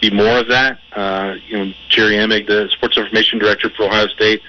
be 0.00 0.10
more 0.10 0.40
of 0.40 0.48
that. 0.48 0.80
Uh, 0.92 1.36
you 1.46 1.56
know, 1.56 1.72
Jerry 1.88 2.14
Emig, 2.14 2.48
the 2.48 2.68
sports 2.72 2.98
information 2.98 3.38
director 3.38 3.70
for 3.70 3.84
Ohio 3.84 4.08
State, 4.08 4.42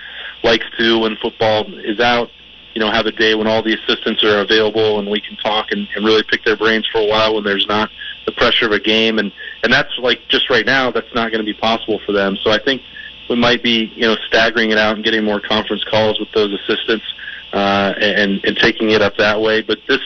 likes 0.44 0.66
to 0.78 1.00
when 1.00 1.16
football 1.18 1.66
is 1.80 2.00
out. 2.00 2.30
You 2.74 2.80
know, 2.80 2.90
have 2.90 3.06
a 3.06 3.12
day 3.12 3.36
when 3.36 3.48
all 3.48 3.62
the 3.62 3.74
assistants 3.74 4.24
are 4.24 4.40
available 4.40 5.00
and 5.00 5.10
we 5.10 5.20
can 5.20 5.36
talk 5.38 5.72
and, 5.72 5.88
and 5.94 6.06
really 6.06 6.24
pick 6.24 6.46
their 6.46 6.56
brains 6.56 6.88
for 6.90 7.00
a 7.00 7.06
while 7.06 7.36
when 7.36 7.44
there's 7.44 7.68
not 7.68 7.90
the 8.26 8.32
pressure 8.32 8.66
of 8.66 8.72
a 8.72 8.80
game 8.80 9.20
and 9.20 9.32
and 9.64 9.74
that's 9.74 9.98
like 9.98 10.26
just 10.30 10.50
right 10.50 10.66
now 10.66 10.92
that's 10.92 11.14
not 11.14 11.32
going 11.32 11.44
to 11.44 11.46
be 11.46 11.58
possible 11.60 12.00
for 12.06 12.14
them. 12.14 12.38
So 12.44 12.50
I 12.50 12.60
think 12.60 12.82
we 13.30 13.36
might 13.36 13.62
be 13.62 13.92
you 13.96 14.04
know 14.04 14.16
staggering 14.28 14.72
it 14.72 14.78
out 14.78 14.96
and 14.96 15.04
getting 15.04 15.24
more 15.24 15.42
conference 15.42 15.84
calls 15.84 16.20
with 16.20 16.32
those 16.32 16.54
assistants 16.54 17.06
uh, 17.54 17.94
and 18.00 18.44
and 18.46 18.56
taking 18.58 18.92
it 18.92 19.02
up 19.02 19.18
that 19.18 19.42
way. 19.42 19.62
But 19.62 19.80
this 19.88 20.02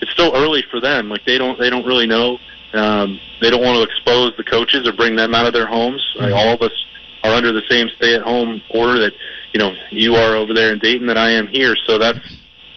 it's 0.00 0.12
still 0.12 0.34
early 0.34 0.62
for 0.70 0.80
them. 0.80 1.08
Like 1.08 1.24
they 1.24 1.38
don't 1.38 1.58
they 1.58 1.70
don't 1.70 1.86
really 1.86 2.06
know. 2.06 2.38
Um, 2.72 3.20
they 3.40 3.50
don't 3.50 3.62
want 3.62 3.76
to 3.76 3.82
expose 3.82 4.36
the 4.36 4.44
coaches 4.44 4.86
or 4.86 4.92
bring 4.92 5.16
them 5.16 5.34
out 5.34 5.46
of 5.46 5.52
their 5.52 5.66
homes. 5.66 6.04
Like 6.16 6.28
mm-hmm. 6.28 6.36
all 6.36 6.54
of 6.54 6.62
us 6.62 6.72
are 7.22 7.32
under 7.32 7.52
the 7.52 7.62
same 7.68 7.88
stay-at-home 7.96 8.60
order 8.70 8.98
that 9.00 9.12
you 9.54 9.60
know 9.60 9.72
you 9.90 10.16
are 10.16 10.34
over 10.34 10.52
there 10.52 10.72
in 10.72 10.80
Dayton 10.80 11.06
that 11.06 11.16
I 11.16 11.30
am 11.30 11.46
here. 11.46 11.76
So 11.86 11.96
that's 11.96 12.18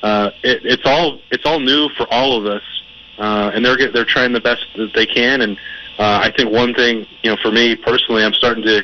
uh, 0.03 0.29
it, 0.43 0.63
it's 0.63 0.83
all 0.85 1.19
it's 1.31 1.45
all 1.45 1.59
new 1.59 1.89
for 1.97 2.07
all 2.13 2.37
of 2.37 2.45
us, 2.45 2.61
uh, 3.17 3.51
and 3.53 3.65
they're 3.65 3.91
they're 3.91 4.05
trying 4.05 4.31
the 4.31 4.39
best 4.39 4.65
that 4.77 4.91
they 4.93 5.07
can. 5.07 5.41
And 5.41 5.57
uh, 5.97 6.21
I 6.23 6.31
think 6.37 6.51
one 6.51 6.73
thing 6.75 7.05
you 7.23 7.31
know 7.31 7.37
for 7.41 7.51
me 7.51 7.75
personally, 7.75 8.23
I'm 8.23 8.33
starting 8.33 8.63
to 8.63 8.83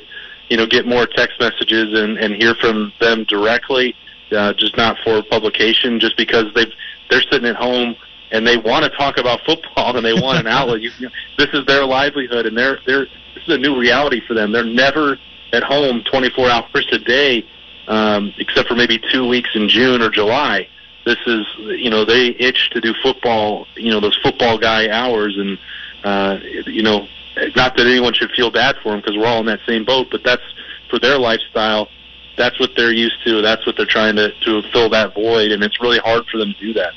you 0.50 0.57
know 0.57 0.66
get 0.66 0.88
more 0.88 1.06
text 1.06 1.40
messages 1.40 1.98
and, 1.98 2.18
and 2.18 2.34
hear 2.34 2.56
from 2.56 2.92
them 3.00 3.25
directly, 3.25 3.96
uh, 4.31 4.54
just 4.54 4.75
not 4.75 4.98
for 5.04 5.22
publication, 5.22 6.00
just 6.00 6.18
because 6.18 6.46
they've 6.56 6.74
they're 7.12 7.22
sitting 7.31 7.48
at 7.48 7.56
home 7.56 7.96
and 8.31 8.48
they 8.48 8.57
want 8.57 8.84
to 8.84 8.98
talk 8.98 9.19
about 9.19 9.39
football 9.46 9.96
and 9.96 10.04
they 10.04 10.19
want 10.19 10.39
an 10.39 10.48
outlet. 10.48 10.81
You, 10.81 10.89
you 10.98 11.06
know, 11.07 11.13
this 11.38 11.50
is 11.54 11.63
their 11.68 11.86
livelihood, 11.86 12.48
and 12.48 12.57
they're 12.57 12.80
they're 12.88 13.06
this 13.36 13.44
is 13.48 13.54
a 13.54 13.60
new 13.60 13.80
reality 13.80 14.19
for 14.28 14.34
them. 14.34 14.51
They're 14.51 14.66
never 14.66 15.19
at 15.54 15.62
home 15.62 16.04
24 16.10 16.50
hours 16.50 16.88
a 16.92 16.98
day 16.98 17.46
um, 17.88 18.34
except 18.38 18.68
for 18.68 18.76
maybe 18.76 19.00
two 19.12 19.28
weeks 19.28 19.50
in 19.56 19.68
June 19.70 20.02
or 20.02 20.10
July. 20.10 20.68
This 21.06 21.18
is, 21.28 21.46
you 21.58 21.90
know, 21.90 22.06
they 22.06 22.28
itch 22.40 22.70
to 22.72 22.80
do 22.80 22.94
football, 23.04 23.68
you 23.76 23.92
know, 23.92 24.00
those 24.00 24.18
football 24.24 24.58
guy 24.58 24.90
hours, 24.90 25.38
and 25.38 25.58
uh, 26.04 26.40
you 26.66 26.82
know, 26.82 27.08
not 27.56 27.76
that 27.76 27.86
anyone 27.86 28.14
should 28.14 28.32
feel 28.32 28.52
bad 28.52 28.76
for 28.82 28.92
them 28.92 29.02
because 29.02 29.18
we're 29.18 29.26
all 29.26 29.40
in 29.40 29.46
that 29.48 29.60
same 29.66 29.84
boat, 29.84 30.08
but 30.12 30.24
that's 30.24 30.44
for 30.90 31.00
their 31.00 31.18
lifestyle. 31.18 31.90
That's 32.38 32.60
what 32.60 32.72
they're 32.76 32.94
used 32.94 33.24
to. 33.26 33.42
That's 33.42 33.66
what 33.66 33.76
they're 33.76 33.86
trying 33.86 34.16
to 34.16 34.32
to 34.32 34.62
fill 34.72 34.90
that 34.90 35.14
void, 35.14 35.52
and 35.52 35.64
it's 35.64 35.82
really 35.82 36.00
hard 36.00 36.25
for 36.28 36.38
them 36.38 36.54
to 36.54 36.60
do 36.60 36.74
that. 36.74 36.94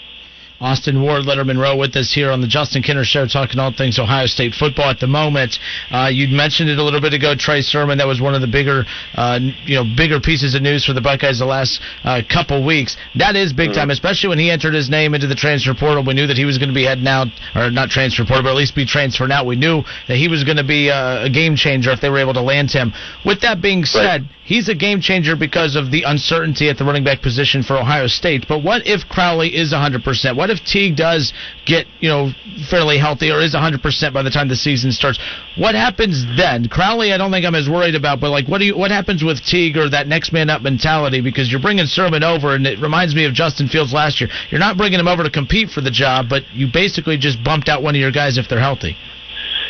Austin 0.60 1.02
Ward, 1.02 1.24
Lettermen 1.24 1.60
Row, 1.60 1.76
with 1.76 1.94
us 1.96 2.12
here 2.12 2.30
on 2.30 2.40
the 2.40 2.46
Justin 2.46 2.82
Kinner 2.82 3.04
Show, 3.04 3.26
talking 3.26 3.60
all 3.60 3.72
things 3.72 3.98
Ohio 3.98 4.24
State 4.26 4.54
football 4.54 4.88
at 4.88 5.00
the 5.00 5.06
moment. 5.06 5.58
Uh, 5.90 6.08
you 6.10 6.34
mentioned 6.34 6.70
it 6.70 6.78
a 6.78 6.82
little 6.82 7.00
bit 7.00 7.12
ago, 7.12 7.34
Trey 7.36 7.60
Sermon. 7.60 7.98
That 7.98 8.06
was 8.06 8.20
one 8.20 8.34
of 8.34 8.40
the 8.40 8.46
bigger, 8.46 8.84
uh, 9.14 9.38
you 9.64 9.74
know, 9.76 9.84
bigger 9.84 10.18
pieces 10.18 10.54
of 10.54 10.62
news 10.62 10.84
for 10.84 10.94
the 10.94 11.00
Buckeyes 11.02 11.38
the 11.38 11.44
last 11.44 11.80
uh, 12.04 12.22
couple 12.32 12.64
weeks. 12.64 12.96
That 13.16 13.36
is 13.36 13.52
big 13.52 13.74
time, 13.74 13.90
especially 13.90 14.30
when 14.30 14.38
he 14.38 14.50
entered 14.50 14.72
his 14.72 14.88
name 14.88 15.14
into 15.14 15.26
the 15.26 15.34
transfer 15.34 15.74
portal. 15.74 16.04
We 16.04 16.14
knew 16.14 16.26
that 16.26 16.38
he 16.38 16.46
was 16.46 16.56
going 16.56 16.70
to 16.70 16.74
be 16.74 16.84
heading 16.84 17.06
out, 17.06 17.28
or 17.54 17.70
not 17.70 17.90
transfer 17.90 18.24
portal, 18.24 18.44
but 18.44 18.50
at 18.50 18.56
least 18.56 18.74
be 18.74 18.86
transferred 18.86 19.30
out. 19.30 19.44
We 19.44 19.56
knew 19.56 19.82
that 20.08 20.16
he 20.16 20.28
was 20.28 20.42
going 20.44 20.56
to 20.56 20.64
be 20.64 20.88
a, 20.88 21.24
a 21.24 21.30
game 21.30 21.56
changer 21.56 21.90
if 21.90 22.00
they 22.00 22.08
were 22.08 22.18
able 22.18 22.34
to 22.34 22.42
land 22.42 22.70
him. 22.70 22.92
With 23.26 23.42
that 23.42 23.60
being 23.60 23.84
said, 23.84 24.22
right. 24.22 24.30
he's 24.44 24.70
a 24.70 24.74
game 24.74 25.02
changer 25.02 25.36
because 25.36 25.76
of 25.76 25.90
the 25.90 26.04
uncertainty 26.04 26.70
at 26.70 26.78
the 26.78 26.84
running 26.84 27.04
back 27.04 27.20
position 27.20 27.62
for 27.62 27.76
Ohio 27.76 28.06
State. 28.06 28.46
But 28.48 28.64
what 28.64 28.86
if 28.86 29.06
Crowley 29.08 29.54
is 29.54 29.74
100%? 29.74 30.36
What 30.36 30.45
what 30.46 30.56
if 30.56 30.64
Teague 30.64 30.94
does 30.94 31.32
get 31.66 31.86
you 31.98 32.08
know 32.08 32.30
fairly 32.70 32.98
healthy 32.98 33.32
or 33.32 33.40
is 33.40 33.52
100 33.52 33.82
percent 33.82 34.14
by 34.14 34.22
the 34.22 34.30
time 34.30 34.48
the 34.48 34.54
season 34.54 34.92
starts? 34.92 35.18
What 35.58 35.74
happens 35.74 36.24
then? 36.36 36.68
Crowley, 36.68 37.12
I 37.12 37.18
don't 37.18 37.32
think 37.32 37.44
I'm 37.44 37.56
as 37.56 37.68
worried 37.68 37.96
about, 37.96 38.20
but 38.20 38.30
like, 38.30 38.46
what 38.46 38.58
do 38.58 38.64
you 38.66 38.78
what 38.78 38.92
happens 38.92 39.24
with 39.24 39.42
Teague 39.42 39.76
or 39.76 39.90
that 39.90 40.06
next 40.06 40.32
man 40.32 40.48
up 40.48 40.62
mentality? 40.62 41.20
Because 41.20 41.50
you're 41.50 41.60
bringing 41.60 41.86
Sermon 41.86 42.22
over, 42.22 42.54
and 42.54 42.64
it 42.64 42.78
reminds 42.78 43.16
me 43.16 43.24
of 43.24 43.34
Justin 43.34 43.66
Fields 43.66 43.92
last 43.92 44.20
year. 44.20 44.30
You're 44.50 44.60
not 44.60 44.76
bringing 44.76 45.00
him 45.00 45.08
over 45.08 45.24
to 45.24 45.30
compete 45.30 45.70
for 45.70 45.80
the 45.80 45.90
job, 45.90 46.26
but 46.30 46.44
you 46.52 46.68
basically 46.72 47.18
just 47.18 47.42
bumped 47.42 47.68
out 47.68 47.82
one 47.82 47.96
of 47.96 48.00
your 48.00 48.12
guys 48.12 48.38
if 48.38 48.48
they're 48.48 48.60
healthy. 48.60 48.96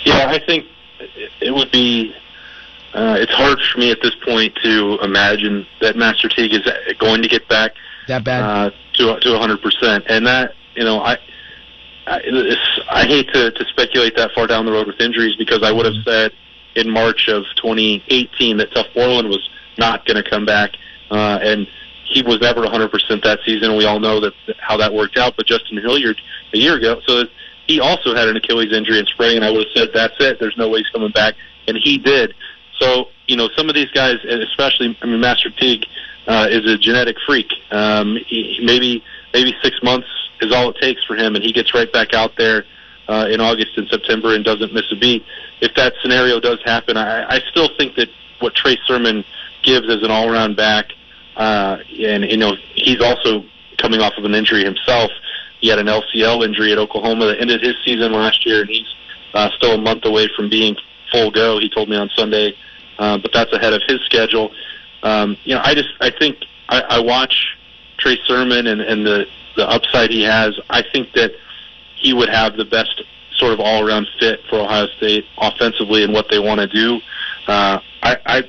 Yeah, 0.04 0.28
I 0.28 0.44
think 0.44 0.66
it 1.40 1.54
would 1.54 1.72
be 1.72 2.12
uh, 2.92 3.16
it's 3.18 3.32
hard 3.32 3.58
for 3.72 3.80
me 3.80 3.90
at 3.90 3.98
this 4.02 4.14
point 4.26 4.54
to 4.62 4.98
imagine 5.00 5.66
that 5.80 5.96
Master 5.96 6.28
Teague 6.28 6.52
is 6.52 6.68
going 6.98 7.22
to 7.22 7.28
get 7.28 7.48
back 7.48 7.72
that 8.08 8.24
bad 8.24 8.42
uh, 8.42 8.70
to 8.94 9.20
to 9.20 9.32
100 9.32 9.62
percent, 9.62 10.04
and 10.08 10.26
that 10.26 10.52
you 10.76 10.84
know, 10.84 11.00
I 11.00 11.18
I, 12.06 12.20
I 12.88 13.04
hate 13.04 13.28
to, 13.32 13.50
to 13.50 13.64
speculate 13.66 14.16
that 14.16 14.32
far 14.32 14.46
down 14.46 14.64
the 14.64 14.72
road 14.72 14.86
with 14.86 15.00
injuries 15.00 15.34
because 15.36 15.62
I 15.62 15.72
would 15.72 15.86
have 15.86 15.94
mm-hmm. 15.94 16.08
said 16.08 16.32
in 16.76 16.90
March 16.90 17.28
of 17.28 17.44
2018 17.56 18.58
that 18.58 18.70
Tuf 18.70 18.92
Borland 18.94 19.28
was 19.28 19.48
not 19.78 20.04
going 20.06 20.22
to 20.22 20.28
come 20.28 20.44
back, 20.44 20.70
uh, 21.10 21.38
and 21.42 21.66
he 22.04 22.22
was 22.22 22.40
never 22.40 22.62
100% 22.62 23.24
that 23.24 23.40
season. 23.44 23.76
We 23.76 23.84
all 23.84 23.98
know 23.98 24.20
that 24.20 24.34
how 24.58 24.76
that 24.76 24.92
worked 24.92 25.16
out. 25.16 25.36
But 25.36 25.46
Justin 25.46 25.78
Hilliard 25.78 26.20
a 26.54 26.58
year 26.58 26.76
ago, 26.76 27.00
so 27.06 27.24
he 27.66 27.80
also 27.80 28.14
had 28.14 28.28
an 28.28 28.36
Achilles 28.36 28.72
injury 28.72 28.98
in 28.98 29.06
spring, 29.06 29.36
and 29.36 29.44
I 29.44 29.50
would 29.50 29.66
have 29.66 29.72
said 29.74 29.88
that's 29.92 30.14
it. 30.20 30.38
There's 30.38 30.56
no 30.56 30.68
way 30.68 30.78
he's 30.78 30.90
coming 30.90 31.10
back, 31.10 31.34
and 31.66 31.76
he 31.76 31.98
did. 31.98 32.34
So 32.78 33.08
you 33.26 33.36
know, 33.36 33.48
some 33.56 33.68
of 33.68 33.74
these 33.74 33.90
guys, 33.90 34.16
especially 34.24 34.96
I 35.02 35.06
mean, 35.06 35.20
Master 35.20 35.50
Teague, 35.50 35.84
uh, 36.28 36.46
is 36.48 36.70
a 36.70 36.78
genetic 36.78 37.16
freak. 37.26 37.50
Um, 37.72 38.18
he, 38.26 38.60
maybe 38.62 39.02
maybe 39.32 39.54
six 39.62 39.82
months 39.82 40.08
is 40.40 40.52
all 40.52 40.70
it 40.70 40.76
takes 40.80 41.02
for 41.04 41.16
him, 41.16 41.34
and 41.34 41.44
he 41.44 41.52
gets 41.52 41.74
right 41.74 41.90
back 41.92 42.14
out 42.14 42.32
there 42.36 42.64
uh, 43.08 43.26
in 43.30 43.40
August 43.40 43.76
and 43.76 43.88
September 43.88 44.34
and 44.34 44.44
doesn't 44.44 44.72
miss 44.72 44.90
a 44.90 44.96
beat. 44.96 45.24
If 45.60 45.74
that 45.74 45.94
scenario 46.02 46.40
does 46.40 46.58
happen, 46.64 46.96
I, 46.96 47.36
I 47.36 47.40
still 47.50 47.68
think 47.76 47.96
that 47.96 48.08
what 48.40 48.54
Trey 48.54 48.76
Sermon 48.86 49.24
gives 49.62 49.88
as 49.88 50.02
an 50.02 50.10
all-around 50.10 50.56
back, 50.56 50.92
uh, 51.36 51.78
and 51.98 52.24
you 52.24 52.36
know 52.36 52.54
he's 52.74 53.00
also 53.00 53.44
coming 53.78 54.00
off 54.00 54.14
of 54.16 54.24
an 54.24 54.34
injury 54.34 54.64
himself. 54.64 55.10
He 55.60 55.68
had 55.68 55.78
an 55.78 55.86
LCL 55.86 56.44
injury 56.44 56.72
at 56.72 56.78
Oklahoma 56.78 57.26
that 57.26 57.40
ended 57.40 57.62
his 57.62 57.74
season 57.84 58.12
last 58.12 58.44
year, 58.44 58.60
and 58.60 58.70
he's 58.70 58.94
uh, 59.34 59.50
still 59.56 59.72
a 59.72 59.78
month 59.78 60.04
away 60.04 60.28
from 60.34 60.48
being 60.48 60.76
full 61.10 61.30
go. 61.30 61.58
He 61.58 61.68
told 61.68 61.88
me 61.88 61.96
on 61.96 62.10
Sunday, 62.14 62.54
uh, 62.98 63.18
but 63.18 63.32
that's 63.32 63.52
ahead 63.52 63.72
of 63.72 63.82
his 63.86 64.00
schedule. 64.02 64.52
Um, 65.02 65.36
you 65.44 65.54
know, 65.54 65.60
I 65.64 65.74
just 65.74 65.88
I 66.00 66.10
think 66.10 66.38
I, 66.68 66.80
I 66.80 67.00
watch 67.00 67.56
Trey 67.98 68.18
Sermon 68.26 68.66
and, 68.66 68.80
and 68.80 69.06
the 69.06 69.26
the 69.56 69.68
upside 69.68 70.10
he 70.10 70.22
has. 70.22 70.58
I 70.70 70.82
think 70.92 71.12
that 71.14 71.32
he 71.96 72.12
would 72.12 72.28
have 72.28 72.56
the 72.56 72.64
best 72.64 73.02
sort 73.36 73.52
of 73.52 73.60
all 73.60 73.86
around 73.86 74.06
fit 74.18 74.40
for 74.48 74.60
Ohio 74.60 74.86
State 74.96 75.24
offensively 75.38 76.04
and 76.04 76.12
what 76.12 76.26
they 76.30 76.38
want 76.38 76.60
to 76.60 76.66
do. 76.66 77.00
Uh, 77.46 77.80
I, 78.02 78.16
I 78.26 78.42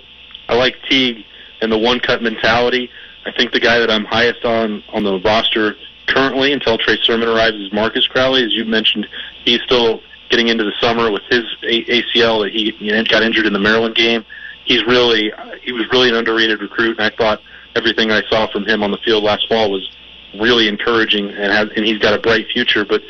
I 0.49 0.55
like 0.55 0.75
Teague 0.89 1.25
and 1.61 1.71
the 1.71 1.77
one 1.77 1.99
cut 1.99 2.21
mentality. 2.21 2.89
I 3.25 3.31
think 3.31 3.51
the 3.51 3.59
guy 3.59 3.79
that 3.79 3.89
I'm 3.89 4.05
highest 4.05 4.45
on 4.45 4.83
on 4.93 5.03
the 5.03 5.19
roster 5.19 5.75
currently 6.07 6.53
until 6.53 6.77
Trey 6.77 6.97
Sermon 7.03 7.27
arrives 7.27 7.57
is 7.57 7.71
Marcus 7.73 8.07
Crowley. 8.07 8.43
As 8.43 8.53
you 8.53 8.65
mentioned, 8.65 9.07
he's 9.43 9.61
still 9.63 10.01
getting 10.29 10.47
into 10.47 10.63
the 10.63 10.73
summer 10.79 11.11
with 11.11 11.23
his 11.29 11.43
ACL 11.63 12.43
that 12.43 12.51
he 12.53 12.73
you 12.79 12.91
know, 12.91 13.03
got 13.03 13.23
injured 13.23 13.45
in 13.45 13.53
the 13.53 13.59
Maryland 13.59 13.95
game. 13.95 14.25
He's 14.65 14.85
really 14.85 15.31
he 15.61 15.71
was 15.71 15.85
really 15.91 16.09
an 16.09 16.15
underrated 16.15 16.61
recruit, 16.61 16.97
and 16.99 17.05
I 17.05 17.15
thought 17.15 17.41
everything 17.75 18.11
I 18.11 18.21
saw 18.29 18.47
from 18.51 18.65
him 18.65 18.83
on 18.83 18.91
the 18.91 18.97
field 18.97 19.23
last 19.23 19.47
fall 19.47 19.71
was 19.71 19.89
really 20.39 20.67
encouraging, 20.67 21.29
and 21.29 21.51
has 21.51 21.69
and 21.75 21.85
he's 21.85 21.99
got 21.99 22.13
a 22.13 22.19
bright 22.19 22.47
future. 22.51 22.85
But 22.85 23.01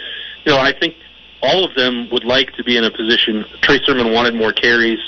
you 0.45 0.51
know, 0.51 0.59
I 0.59 0.73
think 0.77 0.95
all 1.41 1.63
of 1.63 1.75
them 1.75 2.09
would 2.11 2.23
like 2.23 2.53
to 2.53 2.63
be 2.63 2.77
in 2.77 2.83
a 2.83 2.91
position. 2.91 3.45
Trey 3.61 3.79
Sermon 3.83 4.13
wanted 4.13 4.35
more 4.35 4.53
carries. 4.53 4.99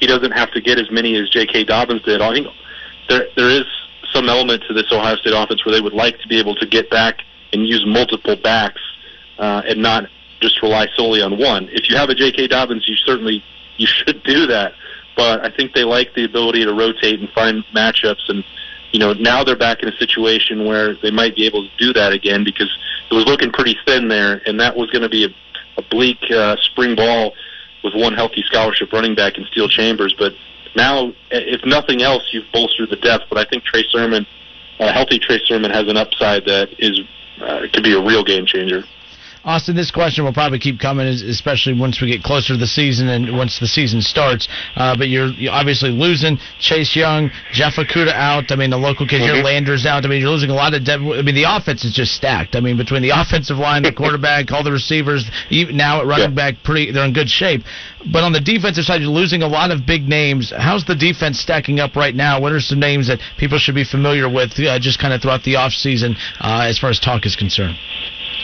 He 0.00 0.06
doesn't 0.06 0.32
have 0.32 0.50
to 0.52 0.60
get 0.60 0.78
as 0.78 0.90
many 0.90 1.16
as 1.16 1.28
J.K. 1.30 1.64
Dobbins 1.64 2.02
did. 2.02 2.20
I 2.20 2.32
think 2.32 2.48
there 3.08 3.26
there 3.36 3.50
is 3.50 3.64
some 4.12 4.28
element 4.28 4.62
to 4.68 4.74
this 4.74 4.90
Ohio 4.92 5.16
State 5.16 5.34
offense 5.34 5.64
where 5.64 5.74
they 5.74 5.80
would 5.80 5.92
like 5.92 6.18
to 6.20 6.28
be 6.28 6.38
able 6.38 6.54
to 6.56 6.66
get 6.66 6.90
back 6.90 7.18
and 7.52 7.66
use 7.66 7.84
multiple 7.86 8.36
backs 8.36 8.80
uh, 9.38 9.62
and 9.66 9.80
not 9.80 10.08
just 10.40 10.60
rely 10.62 10.86
solely 10.94 11.22
on 11.22 11.38
one. 11.38 11.68
If 11.72 11.88
you 11.88 11.96
have 11.96 12.10
a 12.10 12.14
J.K. 12.14 12.48
Dobbins, 12.48 12.88
you 12.88 12.96
certainly 12.96 13.42
you 13.76 13.86
should 13.86 14.22
do 14.22 14.46
that. 14.46 14.74
But 15.16 15.44
I 15.44 15.50
think 15.50 15.74
they 15.74 15.84
like 15.84 16.14
the 16.14 16.24
ability 16.24 16.64
to 16.64 16.72
rotate 16.72 17.20
and 17.20 17.28
find 17.30 17.64
matchups. 17.74 18.28
And 18.28 18.44
you 18.94 19.00
know 19.00 19.12
now 19.12 19.42
they're 19.42 19.56
back 19.56 19.82
in 19.82 19.88
a 19.88 19.96
situation 19.96 20.64
where 20.64 20.94
they 20.94 21.10
might 21.10 21.34
be 21.34 21.46
able 21.46 21.68
to 21.68 21.76
do 21.78 21.92
that 21.92 22.12
again 22.12 22.44
because 22.44 22.70
it 23.10 23.14
was 23.14 23.26
looking 23.26 23.50
pretty 23.50 23.76
thin 23.84 24.06
there, 24.06 24.40
and 24.46 24.60
that 24.60 24.76
was 24.76 24.88
going 24.90 25.02
to 25.02 25.08
be 25.08 25.24
a, 25.24 25.28
a 25.76 25.82
bleak 25.90 26.18
uh, 26.30 26.54
spring 26.60 26.94
ball 26.94 27.34
with 27.82 27.92
one 27.96 28.14
healthy 28.14 28.42
scholarship 28.46 28.92
running 28.92 29.16
back 29.16 29.36
in 29.36 29.44
Steele 29.46 29.68
Chambers. 29.68 30.14
But 30.16 30.32
now, 30.76 31.12
if 31.32 31.64
nothing 31.66 32.02
else, 32.02 32.22
you've 32.32 32.46
bolstered 32.52 32.88
the 32.88 32.96
depth. 32.96 33.24
But 33.28 33.38
I 33.38 33.44
think 33.50 33.64
Trey 33.64 33.82
Sermon, 33.90 34.24
a 34.78 34.92
healthy 34.92 35.18
Trey 35.18 35.40
Sermon, 35.44 35.72
has 35.72 35.88
an 35.88 35.96
upside 35.96 36.44
that 36.44 36.68
is 36.78 37.00
uh, 37.40 37.66
could 37.72 37.82
be 37.82 37.94
a 37.94 38.00
real 38.00 38.22
game 38.22 38.46
changer. 38.46 38.84
Austin, 39.44 39.76
this 39.76 39.90
question 39.90 40.24
will 40.24 40.32
probably 40.32 40.58
keep 40.58 40.80
coming, 40.80 41.06
especially 41.06 41.78
once 41.78 42.00
we 42.00 42.10
get 42.10 42.22
closer 42.22 42.54
to 42.54 42.58
the 42.58 42.66
season 42.66 43.08
and 43.08 43.36
once 43.36 43.58
the 43.58 43.66
season 43.66 44.00
starts. 44.00 44.48
Uh, 44.74 44.96
but 44.96 45.08
you're, 45.08 45.28
you're, 45.32 45.52
obviously 45.52 45.90
losing 45.90 46.38
Chase 46.58 46.96
Young, 46.96 47.30
Jeff 47.52 47.74
Okudah 47.74 48.12
out. 48.12 48.50
I 48.50 48.56
mean, 48.56 48.70
the 48.70 48.78
local 48.78 49.06
kid 49.06 49.20
mm-hmm. 49.20 49.34
here, 49.34 49.44
Landers 49.44 49.84
out. 49.84 50.04
I 50.04 50.08
mean, 50.08 50.20
you're 50.20 50.30
losing 50.30 50.50
a 50.50 50.54
lot 50.54 50.72
of 50.72 50.84
depth. 50.84 51.02
I 51.02 51.20
mean, 51.20 51.34
the 51.34 51.44
offense 51.46 51.84
is 51.84 51.92
just 51.92 52.14
stacked. 52.14 52.56
I 52.56 52.60
mean, 52.60 52.76
between 52.76 53.02
the 53.02 53.10
offensive 53.14 53.58
line, 53.58 53.82
the 53.82 53.92
quarterback, 53.92 54.50
all 54.50 54.64
the 54.64 54.72
receivers, 54.72 55.30
now 55.50 56.00
at 56.00 56.06
running 56.06 56.30
yeah. 56.30 56.52
back, 56.52 56.54
pretty 56.64 56.90
they're 56.90 57.04
in 57.04 57.12
good 57.12 57.28
shape. 57.28 57.62
But 58.10 58.24
on 58.24 58.32
the 58.32 58.40
defensive 58.40 58.84
side, 58.84 59.02
you're 59.02 59.10
losing 59.10 59.42
a 59.42 59.48
lot 59.48 59.70
of 59.70 59.86
big 59.86 60.08
names. 60.08 60.52
How's 60.56 60.84
the 60.84 60.94
defense 60.94 61.38
stacking 61.38 61.80
up 61.80 61.96
right 61.96 62.14
now? 62.14 62.40
What 62.40 62.52
are 62.52 62.60
some 62.60 62.80
names 62.80 63.08
that 63.08 63.20
people 63.38 63.58
should 63.58 63.74
be 63.74 63.84
familiar 63.84 64.28
with 64.28 64.58
uh, 64.58 64.78
just 64.78 64.98
kind 64.98 65.12
of 65.12 65.22
throughout 65.22 65.42
the 65.44 65.54
offseason 65.54 66.16
uh, 66.40 66.64
as 66.68 66.78
far 66.78 66.90
as 66.90 66.98
talk 66.98 67.26
is 67.26 67.36
concerned? 67.36 67.76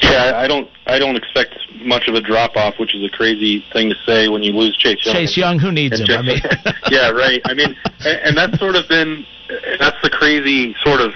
Yeah, 0.02 0.32
I 0.36 0.46
don't. 0.46 0.68
I 0.86 0.98
don't 0.98 1.16
expect 1.16 1.56
much 1.84 2.08
of 2.08 2.14
a 2.14 2.20
drop 2.20 2.56
off, 2.56 2.78
which 2.78 2.94
is 2.94 3.04
a 3.04 3.08
crazy 3.08 3.64
thing 3.72 3.90
to 3.90 3.96
say 4.06 4.28
when 4.28 4.42
you 4.42 4.52
lose 4.52 4.76
Chase 4.76 5.04
Young. 5.04 5.14
Chase 5.14 5.36
Young, 5.36 5.58
who 5.58 5.70
needs 5.70 6.00
him? 6.00 6.06
Jeff, 6.06 6.20
I 6.20 6.22
mean, 6.22 6.40
yeah, 6.90 7.10
right. 7.10 7.40
I 7.44 7.54
mean, 7.54 7.76
and, 8.00 8.20
and 8.20 8.36
that's 8.36 8.58
sort 8.58 8.76
of 8.76 8.88
been 8.88 9.24
that's 9.78 10.00
the 10.02 10.10
crazy 10.10 10.74
sort 10.82 11.00
of 11.00 11.12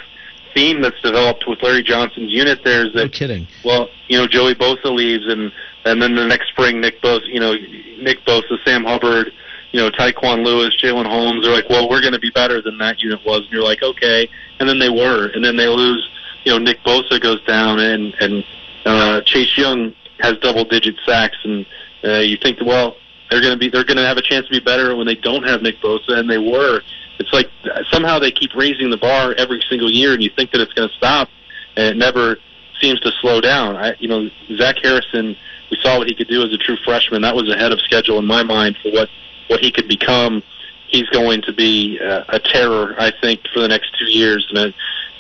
theme 0.55 0.81
that's 0.81 1.01
developed 1.03 1.47
with 1.47 1.63
Larry 1.63 1.83
Johnson's 1.83 2.31
unit. 2.31 2.61
There 2.65 2.87
is 2.87 2.93
that. 2.95 3.05
No 3.05 3.09
kidding. 3.09 3.47
Well, 3.65 3.89
you 4.09 4.19
know, 4.19 4.27
Joey 4.27 4.55
Bosa 4.55 4.95
leaves, 4.95 5.27
and 5.27 5.53
and 5.85 6.01
then 6.01 6.15
the 6.15 6.27
next 6.27 6.49
spring, 6.49 6.81
Nick 6.81 7.01
Bosa, 7.03 7.27
you 7.27 7.41
know, 7.41 7.55
Nick 8.01 8.25
Bosa, 8.25 8.57
Sam 8.65 8.85
Hubbard, 8.85 9.33
you 9.73 9.81
know, 9.81 9.91
Tyquan 9.91 10.45
Lewis, 10.45 10.77
Jalyn 10.83 11.07
Holmes. 11.07 11.45
They're 11.45 11.55
like, 11.55 11.69
well, 11.69 11.89
we're 11.89 12.01
going 12.01 12.13
to 12.13 12.19
be 12.19 12.31
better 12.31 12.63
than 12.63 12.79
that 12.79 13.01
unit 13.01 13.21
was, 13.25 13.43
and 13.43 13.51
you're 13.51 13.65
like, 13.65 13.83
okay, 13.83 14.29
and 14.61 14.69
then 14.69 14.79
they 14.79 14.91
were, 14.91 15.29
and 15.35 15.45
then 15.45 15.57
they 15.57 15.69
lose. 15.69 16.09
You 16.45 16.53
know, 16.53 16.59
Nick 16.59 16.81
Bosa 16.85 17.21
goes 17.21 17.43
down, 17.45 17.79
and 17.81 18.15
and 18.21 18.45
uh, 18.85 19.21
Chase 19.23 19.57
Young 19.57 19.95
has 20.21 20.37
double 20.39 20.65
digit 20.65 20.97
sacks, 21.07 21.37
and 21.45 21.67
uh, 22.05 22.19
you 22.19 22.37
think, 22.37 22.59
well, 22.65 22.97
they're 23.31 23.41
going 23.41 23.53
to 23.53 23.59
be 23.59 23.69
they're 23.69 23.85
going 23.85 23.97
to 23.97 24.07
have 24.07 24.17
a 24.17 24.23
chance 24.23 24.47
to 24.47 24.53
be 24.53 24.61
better 24.61 24.95
when 24.95 25.07
they 25.07 25.15
don't 25.15 25.45
have 25.45 25.63
Nick 25.63 25.81
Bosa, 25.81 26.19
and 26.19 26.29
they 26.29 26.39
were. 26.39 26.83
It's 27.19 27.33
like 27.33 27.49
somehow 27.91 28.19
they 28.19 28.31
keep 28.31 28.55
raising 28.55 28.91
the 28.91 28.97
bar 28.97 29.35
every 29.35 29.63
single 29.69 29.91
year, 29.91 30.13
and 30.13 30.23
you 30.23 30.31
think 30.37 30.51
that 30.53 30.61
it's 30.61 30.73
going 30.73 30.89
to 30.89 30.95
stop, 30.95 31.29
and 31.77 31.87
it 31.87 31.97
never 31.97 32.37
seems 32.81 33.01
to 33.01 33.11
slow 33.21 33.41
down. 33.41 33.77
I, 33.77 33.95
you 33.99 34.09
know, 34.09 34.29
Zach 34.57 34.77
Harrison, 34.83 35.37
we 35.71 35.79
saw 35.81 35.99
what 35.99 36.09
he 36.09 36.15
could 36.15 36.29
do 36.29 36.43
as 36.45 36.53
a 36.53 36.59
true 36.59 36.77
freshman. 36.85 37.23
That 37.23 37.35
was 37.35 37.49
ahead 37.49 37.73
of 37.73 37.81
schedule 37.81 38.19
in 38.19 38.27
my 38.27 38.43
mind 38.43 38.77
for 38.83 38.91
what 38.93 39.09
what 39.49 39.61
he 39.61 39.71
could 39.71 39.89
become. 39.89 40.43
He's 40.89 41.09
going 41.09 41.43
to 41.43 41.53
be 41.53 41.99
uh, 42.01 42.25
a 42.29 42.39
terror, 42.39 42.95
I 42.99 43.13
think, 43.21 43.41
for 43.53 43.61
the 43.61 43.69
next 43.69 43.97
two 43.99 44.11
years, 44.11 44.47
and 44.51 44.59
it 44.59 44.75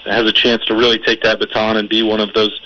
has 0.04 0.26
a 0.26 0.32
chance 0.32 0.64
to 0.66 0.74
really 0.74 0.98
take 0.98 1.22
that 1.22 1.38
baton 1.38 1.76
and 1.76 1.88
be 1.88 2.02
one 2.02 2.20
of 2.20 2.32
those 2.34 2.60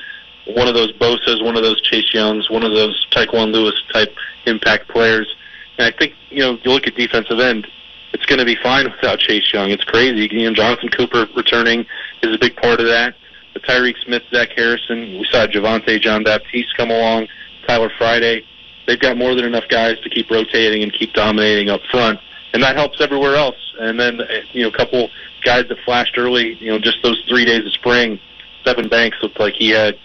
one 0.49 0.69
of 0.69 0.75
those 0.75 0.93
Bosa's, 0.93 1.43
one 1.43 1.57
of 1.57 1.63
those 1.63 1.81
Chase 1.83 2.13
Youngs, 2.15 2.49
one 2.51 2.63
of 2.63 2.73
those 2.73 3.07
Tyquan 3.11 3.53
Lewis 3.53 3.75
type 3.93 4.15
impact 4.47 4.89
players. 4.89 5.35
And 5.79 5.87
I 5.93 5.97
think, 5.97 6.15
you 6.31 6.41
know, 6.41 6.59
you 6.63 6.71
look 6.71 6.87
at 6.87 6.95
defensive 6.95 7.39
end, 7.39 7.67
it's 8.13 8.25
going 8.27 8.39
to 8.39 8.45
be 8.45 8.57
fine 8.63 8.91
without 8.91 9.19
Chase 9.19 9.53
Young. 9.53 9.71
It's 9.71 9.85
crazy. 9.85 10.29
You 10.31 10.49
know, 10.49 10.55
Jonathan 10.55 10.89
Cooper 10.89 11.27
returning 11.37 11.85
is 12.23 12.35
a 12.35 12.39
big 12.39 12.57
part 12.57 12.81
of 12.81 12.87
that. 12.87 13.15
The 13.55 13.61
Tyreke 13.61 14.03
Smith, 14.05 14.23
Zach 14.33 14.51
Harrison, 14.57 15.19
we 15.19 15.27
saw 15.31 15.47
Javontae 15.47 16.01
Jean-Baptiste 16.01 16.77
come 16.77 16.91
along, 16.91 17.29
Tyler 17.67 17.91
Friday. 17.99 18.45
They've 18.87 18.99
got 18.99 19.19
more 19.19 19.35
than 19.35 19.45
enough 19.45 19.69
guys 19.69 19.99
to 20.01 20.09
keep 20.09 20.31
rotating 20.31 20.83
and 20.83 20.93
keep 20.93 21.13
dominating 21.13 21.69
up 21.69 21.83
front, 21.91 22.21
and 22.55 22.63
that 22.63 22.77
helps 22.77 23.01
everywhere 23.01 23.37
else. 23.37 23.57
And 23.79 24.01
then, 24.01 24.21
uh, 24.21 24.27
you 24.53 24.63
know, 24.63 24.69
a 24.69 24.77
couple 24.77 25.11
guys 25.45 25.69
that 25.69 25.79
flashed 25.85 26.17
early, 26.17 26.55
you 26.55 26.71
know, 26.71 26.79
just 26.79 27.03
those 27.03 27.23
three 27.29 27.45
days 27.45 27.67
of 27.67 27.73
spring, 27.73 28.19
Sevyn 28.65 28.89
Banks 28.89 29.19
looked 29.23 29.39
like 29.39 29.55
he 29.55 29.71
had 29.71 29.99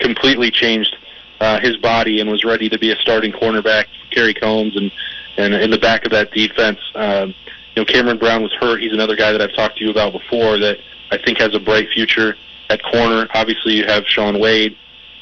completely 0.00 0.50
changed 0.50 0.96
uh, 1.40 1.60
his 1.60 1.76
body 1.76 2.20
and 2.20 2.30
was 2.30 2.44
ready 2.44 2.68
to 2.68 2.78
be 2.78 2.92
a 2.92 2.96
starting 2.96 3.32
cornerback 3.32 3.86
Kerry 4.10 4.34
Coombs 4.34 4.76
and 4.76 4.90
and 5.36 5.52
in 5.54 5.70
the 5.70 5.78
back 5.78 6.04
of 6.04 6.12
that 6.12 6.30
defense. 6.30 6.78
Um, 6.94 7.34
you 7.74 7.82
know, 7.82 7.84
Cameron 7.84 8.18
Brown 8.18 8.42
was 8.42 8.52
hurt. 8.52 8.80
He's 8.80 8.92
another 8.92 9.16
guy 9.16 9.32
that 9.32 9.42
I've 9.42 9.54
talked 9.54 9.78
to 9.78 9.84
you 9.84 9.90
about 9.90 10.12
before 10.12 10.58
that 10.58 10.78
I 11.10 11.18
think 11.18 11.38
has 11.38 11.54
a 11.54 11.58
bright 11.58 11.88
future 11.90 12.36
at 12.70 12.80
corner. 12.84 13.26
Obviously, 13.34 13.74
you 13.74 13.84
have 13.84 14.06
Shaun 14.06 14.38
Wade. 14.38 14.76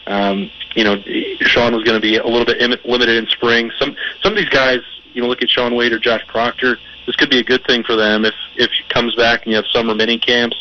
Um, 0.06 0.50
you 0.74 0.84
know, 0.84 1.02
Shaun 1.40 1.74
was 1.74 1.82
going 1.84 1.98
to 1.98 2.00
be 2.00 2.16
a 2.16 2.26
little 2.26 2.44
bit 2.44 2.60
Im- 2.60 2.78
limited 2.84 3.16
in 3.16 3.26
spring. 3.28 3.70
Some 3.78 3.96
some 4.22 4.32
of 4.32 4.36
these 4.36 4.50
guys, 4.50 4.80
you 5.14 5.22
know, 5.22 5.28
look 5.28 5.42
at 5.42 5.48
Shaun 5.48 5.74
Wade 5.74 5.92
or 5.92 5.98
Josh 5.98 6.26
Proctor. 6.28 6.76
This 7.06 7.16
could 7.16 7.30
be 7.30 7.38
a 7.38 7.44
good 7.44 7.64
thing 7.66 7.82
for 7.82 7.96
them 7.96 8.26
if 8.26 8.34
if 8.56 8.70
he 8.70 8.84
comes 8.92 9.14
back 9.14 9.44
and 9.44 9.52
you 9.52 9.56
have 9.56 9.66
summer 9.72 9.94
mini 9.94 10.18
camps, 10.18 10.56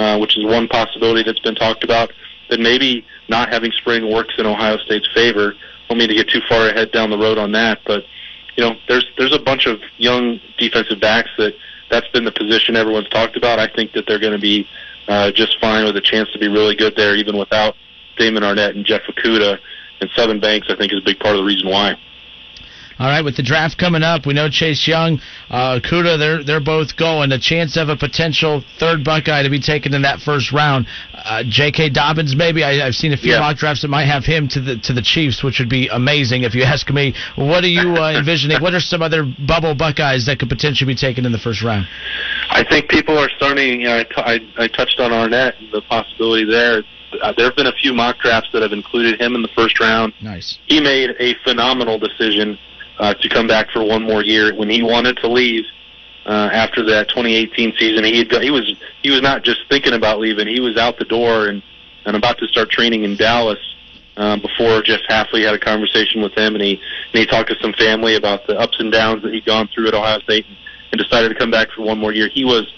uh, 0.00 0.18
which 0.18 0.36
is 0.36 0.44
one 0.44 0.66
possibility 0.66 1.22
that's 1.22 1.40
been 1.40 1.54
talked 1.54 1.84
about 1.84 2.10
then 2.48 2.62
maybe 2.62 3.04
not 3.28 3.52
having 3.52 3.72
spring 3.72 4.10
works 4.12 4.34
in 4.38 4.46
Ohio 4.46 4.78
State's 4.78 5.08
favor. 5.14 5.54
Don't 5.88 5.98
mean 5.98 6.08
to 6.08 6.14
get 6.14 6.28
too 6.28 6.40
far 6.48 6.68
ahead 6.68 6.92
down 6.92 7.10
the 7.10 7.18
road 7.18 7.38
on 7.38 7.52
that, 7.52 7.80
but 7.86 8.04
you 8.56 8.64
know, 8.64 8.74
there's 8.88 9.06
there's 9.16 9.34
a 9.34 9.38
bunch 9.38 9.66
of 9.66 9.80
young 9.98 10.40
defensive 10.58 11.00
backs 11.00 11.30
that 11.38 11.54
that's 11.90 12.08
been 12.08 12.24
the 12.24 12.32
position 12.32 12.76
everyone's 12.76 13.08
talked 13.08 13.36
about. 13.36 13.58
I 13.58 13.68
think 13.68 13.92
that 13.92 14.04
they're 14.06 14.18
going 14.18 14.32
to 14.32 14.38
be 14.38 14.66
uh, 15.06 15.30
just 15.30 15.58
fine 15.60 15.84
with 15.84 15.96
a 15.96 16.00
chance 16.00 16.30
to 16.32 16.38
be 16.38 16.48
really 16.48 16.74
good 16.74 16.94
there, 16.96 17.16
even 17.16 17.38
without 17.38 17.76
Damon 18.18 18.42
Arnette 18.42 18.70
and 18.70 18.84
Jeff 18.84 19.02
Okudah 19.02 19.58
and 20.00 20.10
Sevyn 20.10 20.40
Banks. 20.40 20.66
I 20.70 20.76
think 20.76 20.92
is 20.92 20.98
a 20.98 21.04
big 21.04 21.20
part 21.20 21.36
of 21.36 21.42
the 21.42 21.46
reason 21.46 21.68
why. 21.68 21.94
All 22.98 23.06
right, 23.06 23.24
with 23.24 23.36
the 23.36 23.44
draft 23.44 23.78
coming 23.78 24.02
up, 24.02 24.26
we 24.26 24.34
know 24.34 24.48
Chase 24.48 24.86
Young, 24.88 25.20
uh, 25.50 25.78
Kuda, 25.78 26.18
they're 26.18 26.42
they're 26.42 26.60
both 26.60 26.96
going. 26.96 27.30
The 27.30 27.38
chance 27.38 27.76
of 27.76 27.88
a 27.88 27.96
potential 27.96 28.64
third 28.80 29.04
Buckeye 29.04 29.44
to 29.44 29.50
be 29.50 29.60
taken 29.60 29.94
in 29.94 30.02
that 30.02 30.18
first 30.18 30.50
round. 30.50 30.86
Uh, 31.14 31.44
J.K. 31.46 31.90
Dobbins, 31.90 32.34
maybe 32.34 32.64
I, 32.64 32.84
have 32.84 32.94
seen 32.94 33.12
a 33.12 33.16
few 33.16 33.32
yeah. 33.32 33.40
mock 33.40 33.56
drafts 33.56 33.82
that 33.82 33.88
might 33.88 34.06
have 34.06 34.24
him 34.24 34.48
to 34.48 34.60
the 34.60 34.78
to 34.78 34.92
the 34.92 35.02
Chiefs, 35.02 35.44
which 35.44 35.60
would 35.60 35.68
be 35.68 35.86
amazing 35.92 36.42
if 36.42 36.56
you 36.56 36.64
ask 36.64 36.90
me. 36.90 37.14
What 37.36 37.62
are 37.62 37.68
you 37.68 37.94
uh, 37.94 38.18
envisioning? 38.18 38.60
what 38.60 38.74
are 38.74 38.80
some 38.80 39.02
other 39.02 39.24
bubble 39.46 39.76
Buckeyes 39.76 40.26
that 40.26 40.40
could 40.40 40.48
potentially 40.48 40.92
be 40.92 40.96
taken 40.96 41.24
in 41.24 41.30
the 41.30 41.38
first 41.38 41.62
round? 41.62 41.86
I 42.50 42.64
think 42.68 42.88
people 42.88 43.16
are 43.16 43.30
starting. 43.36 43.82
You 43.82 43.86
know, 43.86 43.98
I, 43.98 44.02
t- 44.02 44.50
I, 44.58 44.64
I 44.64 44.68
touched 44.68 44.98
on 44.98 45.12
Arnette, 45.12 45.56
and 45.60 45.70
the 45.72 45.82
possibility 45.82 46.44
there. 46.44 46.82
Uh, 47.22 47.32
there 47.36 47.46
have 47.46 47.56
been 47.56 47.68
a 47.68 47.72
few 47.72 47.94
mock 47.94 48.18
drafts 48.18 48.50
that 48.52 48.60
have 48.60 48.72
included 48.72 49.18
him 49.18 49.34
in 49.34 49.40
the 49.40 49.48
first 49.56 49.80
round. 49.80 50.12
Nice. 50.20 50.58
He 50.66 50.78
made 50.80 51.10
a 51.18 51.34
phenomenal 51.42 51.98
decision 51.98 52.58
uh, 52.98 53.14
to 53.14 53.28
come 53.28 53.46
back 53.46 53.70
for 53.70 53.84
one 53.84 54.02
more 54.02 54.22
year 54.22 54.54
when 54.54 54.68
he 54.68 54.82
wanted 54.82 55.16
to 55.18 55.28
leave 55.28 55.64
uh, 56.26 56.50
after 56.52 56.84
that 56.84 57.08
2018 57.08 57.74
season. 57.78 58.04
He 58.04 58.18
had, 58.18 58.42
he 58.42 58.50
was 58.50 58.74
he 59.02 59.10
was 59.10 59.22
not 59.22 59.42
just 59.42 59.60
thinking 59.68 59.94
about 59.94 60.18
leaving; 60.18 60.46
he 60.46 60.60
was 60.60 60.76
out 60.76 60.98
the 60.98 61.04
door 61.04 61.46
and 61.46 61.62
and 62.04 62.16
about 62.16 62.38
to 62.38 62.48
start 62.48 62.70
training 62.70 63.04
in 63.04 63.16
Dallas. 63.16 63.58
Um, 64.16 64.40
before 64.40 64.82
Jeff 64.82 65.02
Hafley 65.08 65.44
had 65.44 65.54
a 65.54 65.60
conversation 65.60 66.22
with 66.22 66.36
him, 66.36 66.56
and 66.56 66.62
he 66.62 66.72
and 66.72 67.20
he 67.20 67.24
talked 67.24 67.50
to 67.50 67.56
some 67.60 67.72
family 67.72 68.16
about 68.16 68.48
the 68.48 68.58
ups 68.58 68.80
and 68.80 68.90
downs 68.90 69.22
that 69.22 69.32
he'd 69.32 69.44
gone 69.44 69.68
through 69.68 69.86
at 69.86 69.94
Ohio 69.94 70.18
State, 70.18 70.44
and, 70.46 70.56
and 70.90 71.00
decided 71.00 71.28
to 71.28 71.36
come 71.36 71.52
back 71.52 71.70
for 71.70 71.82
one 71.82 71.98
more 71.98 72.12
year. 72.12 72.28
He 72.28 72.44
was 72.44 72.72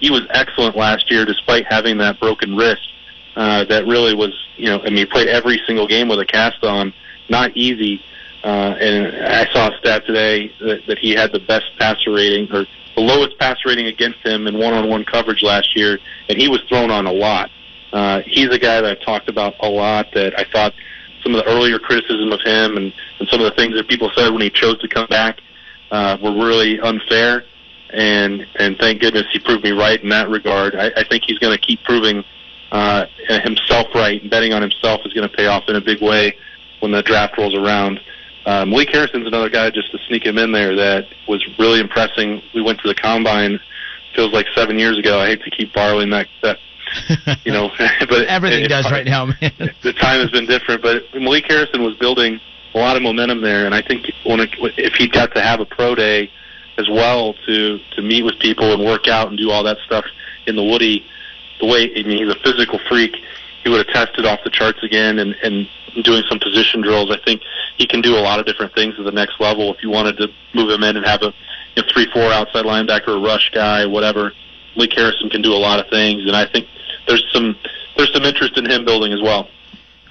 he 0.00 0.10
was 0.10 0.22
excellent 0.30 0.76
last 0.76 1.10
year, 1.10 1.24
despite 1.24 1.66
having 1.66 1.98
that 1.98 2.18
broken 2.18 2.56
wrist. 2.56 2.92
Uh, 3.34 3.64
that 3.64 3.86
really 3.86 4.14
was, 4.14 4.32
you 4.56 4.66
know, 4.66 4.80
I 4.80 4.84
mean, 4.84 4.96
he 4.96 5.06
played 5.06 5.28
every 5.28 5.60
single 5.66 5.86
game 5.86 6.08
with 6.08 6.18
a 6.20 6.24
cast 6.24 6.64
on. 6.64 6.94
Not 7.28 7.54
easy. 7.54 7.96
Uh, 7.96 8.02
and 8.48 9.26
I 9.26 9.50
saw 9.52 9.68
a 9.68 9.78
stat 9.78 10.06
today 10.06 10.52
that, 10.60 10.86
that 10.86 10.98
he 10.98 11.14
had 11.14 11.32
the 11.32 11.40
best 11.40 11.66
passer 11.78 12.12
rating 12.12 12.52
or 12.52 12.66
the 12.94 13.02
lowest 13.02 13.38
passer 13.38 13.68
rating 13.68 13.86
against 13.86 14.18
him 14.20 14.46
in 14.46 14.58
one-on-one 14.58 15.04
coverage 15.04 15.42
last 15.42 15.76
year, 15.76 15.98
and 16.28 16.38
he 16.38 16.48
was 16.48 16.62
thrown 16.68 16.90
on 16.90 17.06
a 17.06 17.12
lot. 17.12 17.50
Uh, 17.92 18.20
he's 18.26 18.48
a 18.50 18.58
guy 18.58 18.80
that 18.80 18.98
I've 18.98 19.04
talked 19.04 19.28
about 19.28 19.54
a 19.60 19.68
lot. 19.68 20.06
That 20.14 20.38
I 20.38 20.44
thought 20.44 20.74
some 21.22 21.34
of 21.34 21.44
the 21.44 21.50
earlier 21.50 21.78
criticism 21.78 22.32
of 22.32 22.40
him 22.40 22.76
and, 22.76 22.92
and 23.18 23.28
some 23.28 23.40
of 23.40 23.46
the 23.46 23.56
things 23.56 23.74
that 23.74 23.88
people 23.88 24.10
said 24.14 24.30
when 24.30 24.42
he 24.42 24.50
chose 24.50 24.78
to 24.80 24.88
come 24.88 25.06
back 25.08 25.40
uh, 25.90 26.16
were 26.22 26.32
really 26.32 26.80
unfair. 26.80 27.44
And 27.90 28.46
and 28.56 28.76
thank 28.78 29.00
goodness 29.00 29.26
he 29.32 29.38
proved 29.38 29.64
me 29.64 29.70
right 29.70 30.02
in 30.02 30.08
that 30.10 30.28
regard. 30.28 30.74
I, 30.74 30.90
I 30.96 31.04
think 31.04 31.24
he's 31.26 31.38
going 31.38 31.56
to 31.56 31.60
keep 31.64 31.82
proving 31.84 32.24
uh, 32.72 33.06
himself 33.28 33.88
right, 33.94 34.20
and 34.20 34.30
betting 34.30 34.52
on 34.52 34.60
himself 34.62 35.02
is 35.04 35.12
going 35.12 35.28
to 35.28 35.34
pay 35.34 35.46
off 35.46 35.64
in 35.68 35.76
a 35.76 35.80
big 35.80 36.02
way 36.02 36.36
when 36.80 36.92
the 36.92 37.02
draft 37.02 37.38
rolls 37.38 37.54
around. 37.54 38.00
Um, 38.46 38.70
Malik 38.70 38.90
Harrison's 38.90 39.26
another 39.26 39.50
guy 39.50 39.70
just 39.70 39.90
to 39.90 39.98
sneak 40.06 40.24
him 40.24 40.38
in 40.38 40.52
there 40.52 40.74
that 40.76 41.06
was 41.28 41.44
really 41.58 41.80
impressing. 41.80 42.40
We 42.54 42.62
went 42.62 42.80
to 42.80 42.88
the 42.88 42.94
combine 42.94 43.60
feels 44.16 44.32
like 44.32 44.46
seven 44.54 44.78
years 44.78 44.98
ago. 44.98 45.20
I 45.20 45.26
hate 45.26 45.42
to 45.42 45.50
keep 45.50 45.72
borrowing 45.72 46.10
that 46.10 46.26
that 46.42 46.58
you 47.44 47.52
know, 47.52 47.70
but 48.08 48.26
everything 48.26 48.64
it, 48.64 48.68
does 48.68 48.90
right 48.90 49.04
now, 49.04 49.26
man. 49.26 49.36
the 49.82 49.92
time 49.92 50.20
has 50.20 50.30
been 50.30 50.46
different, 50.46 50.82
but 50.82 51.02
Malik 51.14 51.44
Harrison 51.46 51.82
was 51.82 51.94
building 51.96 52.40
a 52.74 52.78
lot 52.78 52.96
of 52.96 53.02
momentum 53.02 53.42
there, 53.42 53.66
and 53.66 53.74
I 53.74 53.82
think 53.82 54.10
when 54.24 54.40
it, 54.40 54.50
if 54.76 54.94
he 54.94 55.08
got 55.08 55.34
to 55.34 55.42
have 55.42 55.60
a 55.60 55.66
pro 55.66 55.94
day 55.94 56.30
as 56.78 56.88
well 56.88 57.34
to 57.46 57.78
to 57.78 58.02
meet 58.02 58.22
with 58.22 58.38
people 58.38 58.72
and 58.72 58.84
work 58.84 59.06
out 59.08 59.28
and 59.28 59.38
do 59.38 59.50
all 59.50 59.62
that 59.64 59.78
stuff 59.84 60.04
in 60.46 60.56
the 60.56 60.64
Woody, 60.64 61.04
the 61.60 61.66
way 61.66 61.90
I 61.96 62.02
mean 62.02 62.24
he's 62.24 62.34
a 62.34 62.38
physical 62.40 62.78
freak. 62.88 63.16
He 63.66 63.70
would 63.70 63.84
have 63.84 63.92
tested 63.92 64.24
off 64.26 64.44
the 64.44 64.50
charts 64.50 64.78
again 64.84 65.18
and 65.18 65.34
and 65.42 65.66
doing 66.04 66.22
some 66.28 66.38
position 66.38 66.82
drills. 66.82 67.10
I 67.10 67.18
think 67.24 67.42
he 67.76 67.84
can 67.84 68.00
do 68.00 68.14
a 68.14 68.22
lot 68.22 68.38
of 68.38 68.46
different 68.46 68.72
things 68.76 68.94
at 68.96 69.04
the 69.04 69.10
next 69.10 69.40
level. 69.40 69.74
If 69.74 69.82
you 69.82 69.90
wanted 69.90 70.16
to 70.18 70.28
move 70.54 70.70
him 70.70 70.84
in 70.84 70.96
and 70.96 71.04
have 71.04 71.22
a 71.22 71.34
you 71.74 71.82
know, 71.82 71.88
three 71.92 72.06
four 72.12 72.30
outside 72.30 72.64
linebacker, 72.64 73.16
a 73.16 73.20
rush 73.20 73.50
guy, 73.52 73.84
whatever, 73.84 74.30
Lee 74.76 74.88
Harrison 74.94 75.30
can 75.30 75.42
do 75.42 75.52
a 75.52 75.58
lot 75.58 75.80
of 75.80 75.90
things, 75.90 76.22
and 76.26 76.36
I 76.36 76.46
think 76.46 76.68
there's 77.08 77.24
some 77.32 77.56
there's 77.96 78.12
some 78.12 78.22
interest 78.22 78.56
in 78.56 78.70
him 78.70 78.84
building 78.84 79.12
as 79.12 79.20
well. 79.20 79.48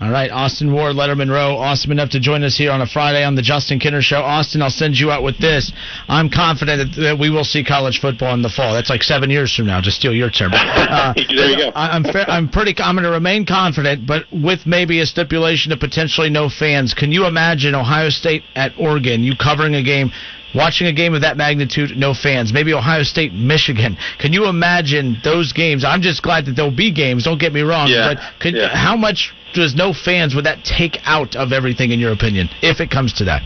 All 0.02 0.12
right, 0.12 0.30
Austin 0.30 0.74
Ward, 0.74 0.98
Lettermen 0.98 1.32
Row, 1.32 1.56
awesome 1.56 1.90
enough 1.94 2.10
to 2.10 2.20
join 2.20 2.44
us 2.44 2.58
here 2.58 2.70
on 2.70 2.82
a 2.82 2.86
Friday 2.86 3.24
on 3.24 3.36
the 3.36 3.42
Justin 3.42 3.80
Kinner 3.80 4.02
Show. 4.02 4.18
Austin, 4.18 4.62
I'll 4.62 4.70
send 4.70 4.98
you 4.98 5.10
out 5.10 5.24
with 5.24 5.38
this. 5.40 5.72
I'm 6.10 6.30
confident 6.30 6.96
that, 6.96 7.02
that 7.02 7.18
we 7.18 7.30
will 7.30 7.46
see 7.46 7.64
college 7.64 8.02
football 8.02 8.34
in 8.34 8.42
the 8.42 8.50
fall. 8.50 8.74
That's 8.74 8.90
like 8.90 9.04
seven 9.04 9.30
years 9.30 9.56
from 9.56 9.68
now, 9.68 9.80
to 9.80 9.90
steal 9.92 10.14
your 10.14 10.30
term. 10.30 10.52
Uh, 10.86 11.14
there 11.36 11.50
you 11.50 11.58
go. 11.58 11.70
I, 11.70 11.96
am 11.96 12.04
fa- 12.04 12.30
I'm 12.30 12.48
pretty. 12.48 12.75
I'm 12.78 12.96
going 12.96 13.06
to 13.06 13.12
remain 13.12 13.46
confident, 13.46 14.06
but 14.06 14.25
with 14.32 14.68
maybe 14.68 15.00
a 15.00 15.06
stipulation 15.06 15.72
of 15.72 15.80
potentially 15.80 16.29
no 16.29 16.48
fans. 16.48 16.94
Can 16.94 17.12
you 17.12 17.25
imagine 17.25 17.74
Ohio 17.74 18.10
State 18.10 18.44
at 18.55 18.74
Oregon? 18.77 19.24
You 19.24 19.34
covering 19.36 19.74
a 19.74 19.84
game 19.84 20.12
watching 20.55 20.87
a 20.87 20.94
game 20.94 21.13
of 21.13 21.22
that 21.22 21.37
magnitude, 21.37 21.98
no 21.98 22.13
fans. 22.13 22.53
Maybe 22.53 22.74
Ohio 22.74 23.03
State, 23.03 23.33
Michigan. 23.33 23.98
Can 24.20 24.33
you 24.33 24.48
imagine 24.48 25.18
those 25.24 25.53
games? 25.53 25.83
I'm 25.83 26.01
just 26.01 26.24
glad 26.24 26.46
that 26.46 26.55
there'll 26.55 26.75
be 26.75 26.91
games. 26.91 27.25
Don't 27.25 27.39
get 27.39 27.53
me 27.53 27.61
wrong, 27.61 27.87
yeah, 27.89 28.13
but 28.13 28.24
could, 28.39 28.55
yeah. 28.55 28.70
how 28.70 28.96
much 28.96 29.33
does 29.53 29.75
no 29.75 29.94
fans 29.94 30.33
would 30.35 30.46
that 30.46 30.63
take 30.63 30.98
out 31.05 31.35
of 31.35 31.51
everything 31.51 31.91
in 31.91 32.00
your 32.00 32.11
opinion, 32.11 32.50
if 32.61 32.79
it 32.79 32.89
comes 32.89 33.13
to 33.13 33.25
that? 33.25 33.41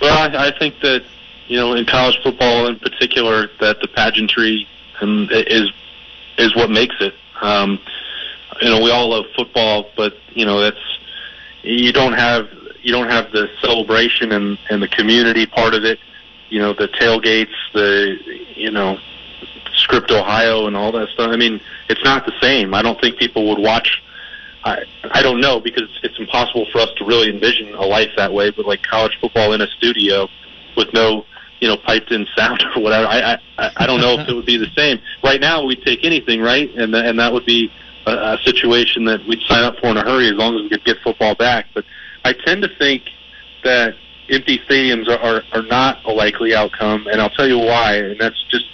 Well, 0.00 0.16
I, 0.16 0.48
I 0.48 0.58
think 0.58 0.74
that 0.82 1.02
you 1.48 1.56
know 1.56 1.74
in 1.74 1.86
college 1.86 2.18
football 2.22 2.66
in 2.66 2.78
particular 2.78 3.48
that 3.60 3.78
the 3.80 3.88
pageantry 3.88 4.66
um, 5.00 5.28
is 5.30 5.70
is 6.38 6.54
what 6.54 6.70
makes 6.70 6.96
it. 7.00 7.14
Um, 7.40 7.78
you 8.60 8.70
know, 8.70 8.82
we 8.82 8.90
all 8.90 9.10
love 9.10 9.24
football, 9.36 9.90
but 9.96 10.12
you 10.34 10.44
know 10.44 10.60
that's 10.60 10.98
you 11.62 11.92
don't 11.92 12.12
have 12.12 12.48
you 12.82 12.92
don't 12.92 13.08
have 13.08 13.30
the 13.32 13.48
celebration 13.60 14.32
and 14.32 14.58
and 14.70 14.82
the 14.82 14.88
community 14.88 15.46
part 15.46 15.74
of 15.74 15.84
it 15.84 15.98
you 16.52 16.60
know 16.60 16.74
the 16.74 16.86
tailgates, 16.88 17.54
the 17.72 18.18
you 18.54 18.70
know 18.70 18.98
script 19.72 20.10
Ohio 20.10 20.66
and 20.66 20.76
all 20.76 20.92
that 20.92 21.08
stuff. 21.08 21.30
I 21.30 21.36
mean, 21.36 21.60
it's 21.88 22.04
not 22.04 22.26
the 22.26 22.32
same. 22.42 22.74
I 22.74 22.82
don't 22.82 23.00
think 23.00 23.16
people 23.16 23.48
would 23.48 23.58
watch. 23.58 24.02
I 24.64 24.84
I 25.10 25.22
don't 25.22 25.40
know 25.40 25.60
because 25.60 25.88
it's 26.02 26.18
impossible 26.18 26.66
for 26.70 26.80
us 26.80 26.90
to 26.98 27.06
really 27.06 27.30
envision 27.30 27.74
a 27.74 27.86
life 27.86 28.10
that 28.18 28.32
way. 28.34 28.50
But 28.50 28.66
like 28.66 28.82
college 28.82 29.16
football 29.18 29.54
in 29.54 29.62
a 29.62 29.66
studio 29.66 30.28
with 30.76 30.92
no 30.92 31.24
you 31.60 31.68
know 31.68 31.78
piped 31.78 32.12
in 32.12 32.26
sound 32.36 32.62
or 32.76 32.82
whatever. 32.82 33.06
I 33.06 33.38
I 33.56 33.70
I 33.76 33.86
don't 33.86 34.02
know 34.02 34.20
if 34.20 34.28
it 34.28 34.34
would 34.34 34.46
be 34.46 34.58
the 34.58 34.70
same. 34.76 35.00
Right 35.24 35.40
now, 35.40 35.64
we'd 35.64 35.82
take 35.82 36.04
anything, 36.04 36.42
right? 36.42 36.70
And 36.74 36.94
and 36.94 37.18
that 37.18 37.32
would 37.32 37.46
be 37.46 37.72
a, 38.06 38.12
a 38.12 38.38
situation 38.44 39.06
that 39.06 39.26
we'd 39.26 39.40
sign 39.48 39.64
up 39.64 39.78
for 39.78 39.86
in 39.86 39.96
a 39.96 40.02
hurry 40.02 40.28
as 40.28 40.34
long 40.34 40.54
as 40.56 40.62
we 40.64 40.68
could 40.68 40.84
get 40.84 40.98
football 41.02 41.34
back. 41.34 41.68
But 41.72 41.86
I 42.26 42.34
tend 42.34 42.60
to 42.62 42.68
think 42.78 43.04
that 43.64 43.94
empty 44.30 44.58
stadiums 44.60 45.08
are, 45.08 45.18
are, 45.18 45.42
are 45.52 45.62
not 45.62 46.04
a 46.04 46.10
likely 46.10 46.54
outcome, 46.54 47.06
and 47.06 47.20
I'll 47.20 47.30
tell 47.30 47.48
you 47.48 47.58
why. 47.58 47.96
And 47.96 48.20
that's 48.20 48.42
just 48.50 48.64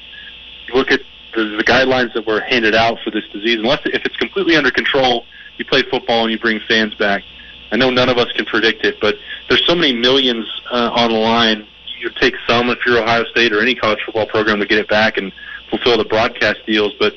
look 0.72 0.90
at 0.90 1.00
the, 1.34 1.56
the 1.56 1.64
guidelines 1.64 2.12
that 2.14 2.26
were 2.26 2.40
handed 2.40 2.74
out 2.74 2.98
for 3.04 3.10
this 3.10 3.24
disease. 3.32 3.58
Unless 3.58 3.80
if 3.86 4.04
it's 4.04 4.16
completely 4.16 4.56
under 4.56 4.70
control, 4.70 5.24
you 5.56 5.64
play 5.64 5.82
football 5.90 6.22
and 6.24 6.32
you 6.32 6.38
bring 6.38 6.60
fans 6.68 6.94
back. 6.94 7.22
I 7.70 7.76
know 7.76 7.90
none 7.90 8.08
of 8.08 8.16
us 8.16 8.30
can 8.32 8.46
predict 8.46 8.84
it, 8.84 8.96
but 9.00 9.16
there's 9.48 9.64
so 9.66 9.74
many 9.74 9.92
millions 9.92 10.46
uh, 10.70 10.90
on 10.94 11.10
the 11.10 11.18
line. 11.18 11.66
You 12.00 12.10
take 12.20 12.34
some 12.46 12.70
if 12.70 12.78
you're 12.86 12.98
Ohio 12.98 13.24
State 13.24 13.52
or 13.52 13.60
any 13.60 13.74
college 13.74 13.98
football 14.04 14.26
program 14.26 14.60
to 14.60 14.66
get 14.66 14.78
it 14.78 14.88
back 14.88 15.16
and 15.16 15.32
fulfill 15.68 15.98
the 15.98 16.04
broadcast 16.04 16.60
deals. 16.66 16.94
But 16.98 17.14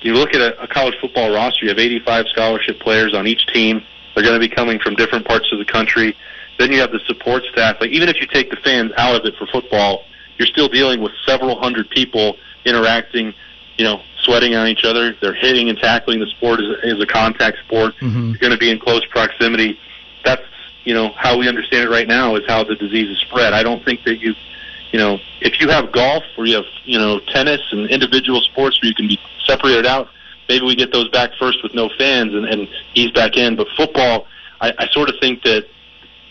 you 0.00 0.14
look 0.14 0.34
at 0.34 0.40
a, 0.40 0.60
a 0.62 0.66
college 0.66 0.94
football 1.00 1.32
roster, 1.32 1.64
you 1.64 1.68
have 1.68 1.78
85 1.78 2.26
scholarship 2.28 2.80
players 2.80 3.14
on 3.14 3.26
each 3.26 3.46
team. 3.48 3.82
They're 4.14 4.24
going 4.24 4.40
to 4.40 4.48
be 4.48 4.52
coming 4.52 4.78
from 4.78 4.94
different 4.94 5.26
parts 5.26 5.52
of 5.52 5.58
the 5.58 5.64
country. 5.64 6.16
Then 6.58 6.72
you 6.72 6.80
have 6.80 6.92
the 6.92 7.00
support 7.06 7.44
staff. 7.52 7.76
Like 7.80 7.90
even 7.90 8.08
if 8.08 8.20
you 8.20 8.26
take 8.26 8.50
the 8.50 8.56
fans 8.56 8.92
out 8.96 9.14
of 9.14 9.24
it 9.24 9.34
for 9.36 9.46
football, 9.46 10.04
you're 10.38 10.46
still 10.46 10.68
dealing 10.68 11.00
with 11.00 11.12
several 11.26 11.58
hundred 11.58 11.90
people 11.90 12.36
interacting, 12.64 13.34
you 13.76 13.84
know, 13.84 14.00
sweating 14.22 14.54
on 14.54 14.68
each 14.68 14.84
other. 14.84 15.14
They're 15.20 15.34
hitting 15.34 15.68
and 15.68 15.78
tackling. 15.78 16.20
The 16.20 16.26
sport 16.26 16.60
is, 16.60 16.66
is 16.82 17.00
a 17.00 17.06
contact 17.06 17.58
sport. 17.66 17.94
Mm-hmm. 18.00 18.30
You're 18.30 18.38
going 18.38 18.52
to 18.52 18.58
be 18.58 18.70
in 18.70 18.78
close 18.78 19.04
proximity. 19.06 19.78
That's 20.24 20.42
you 20.84 20.94
know 20.94 21.10
how 21.16 21.38
we 21.38 21.48
understand 21.48 21.84
it 21.84 21.90
right 21.90 22.08
now 22.08 22.36
is 22.36 22.44
how 22.48 22.64
the 22.64 22.74
disease 22.74 23.10
is 23.10 23.18
spread. 23.18 23.52
I 23.52 23.62
don't 23.62 23.84
think 23.84 24.04
that 24.04 24.16
you, 24.16 24.34
you 24.90 24.98
know, 24.98 25.18
if 25.40 25.60
you 25.60 25.68
have 25.68 25.92
golf 25.92 26.24
or 26.36 26.46
you 26.46 26.56
have 26.56 26.64
you 26.84 26.98
know 26.98 27.20
tennis 27.20 27.60
and 27.72 27.90
individual 27.90 28.40
sports 28.40 28.80
where 28.80 28.88
you 28.88 28.94
can 28.94 29.06
be 29.06 29.18
separated 29.44 29.86
out, 29.86 30.08
maybe 30.48 30.64
we 30.64 30.74
get 30.74 30.92
those 30.92 31.08
back 31.10 31.30
first 31.38 31.62
with 31.62 31.74
no 31.74 31.90
fans 31.98 32.32
and, 32.34 32.46
and 32.46 32.68
ease 32.94 33.10
back 33.10 33.36
in. 33.36 33.54
But 33.54 33.68
football, 33.76 34.26
I, 34.60 34.72
I 34.78 34.88
sort 34.88 35.08
of 35.08 35.16
think 35.20 35.42
that 35.42 35.66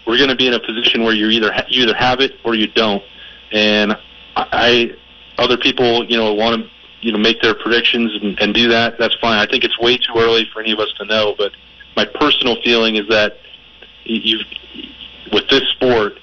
we're 0.08 0.17
going 0.17 0.30
to 0.30 0.36
be 0.36 0.48
in 0.48 0.54
a 0.54 0.60
position 0.60 1.04
where 1.04 1.13
you 1.13 1.28
either 1.30 1.52
ha- 1.52 1.65
you 1.67 1.84
either 1.84 1.93
have 1.93 2.22
it 2.22 2.34
or 2.43 2.56
you 2.56 2.67
don't. 2.67 3.04
And 3.52 3.98
I, 4.36 4.96
other 5.38 5.58
people, 5.58 6.06
you 6.06 6.17
know, 6.17 6.34
want 6.34 6.63
to 6.63 6.70
you 7.02 7.12
know 7.12 7.17
make 7.17 7.41
their 7.41 7.54
predictions 7.54 8.12
and, 8.22 8.39
and 8.39 8.54
do 8.54 8.70
that. 8.70 8.98
That's 8.98 9.15
fine. 9.20 9.38
I 9.38 9.46
think 9.46 9.63
it's 9.63 9.78
way 9.80 9.98
too 9.98 10.13
early 10.15 10.48
for 10.52 10.62
any 10.62 10.72
of 10.72 10.80
us 10.80 10.91
to 10.98 11.06
know. 11.06 11.36
But 11.38 11.52
my 11.96 12.06
personal 12.06 12.56
feeling 12.63 12.96
is 12.96 13.08
that 13.10 13.38
you, 14.06 14.39
with 15.34 15.48
this 15.50 15.67
sport, 15.70 16.13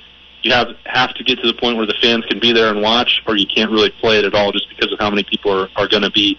you 0.42 0.53
have 0.53 0.68
have 0.87 1.14
to 1.14 1.25
get 1.25 1.38
to 1.40 1.47
the 1.47 1.55
point 1.55 1.77
where 1.77 1.87
the 1.87 1.97
fans 2.01 2.25
can 2.27 2.40
be 2.40 2.53
there 2.53 2.70
and 2.70 2.81
watch, 2.81 3.23
or 3.27 3.37
you 3.37 3.47
can't 3.47 3.70
really 3.70 3.90
play 3.90 4.18
it 4.18 4.25
at 4.25 4.35
all, 4.35 4.51
just 4.51 4.68
because 4.70 4.92
of 4.92 4.99
how 4.99 5.11
many 5.11 5.25
people 5.25 5.53
are, 5.53 5.68
are 5.77 5.88
going 5.88 6.03
to 6.03 6.11
be 6.11 6.38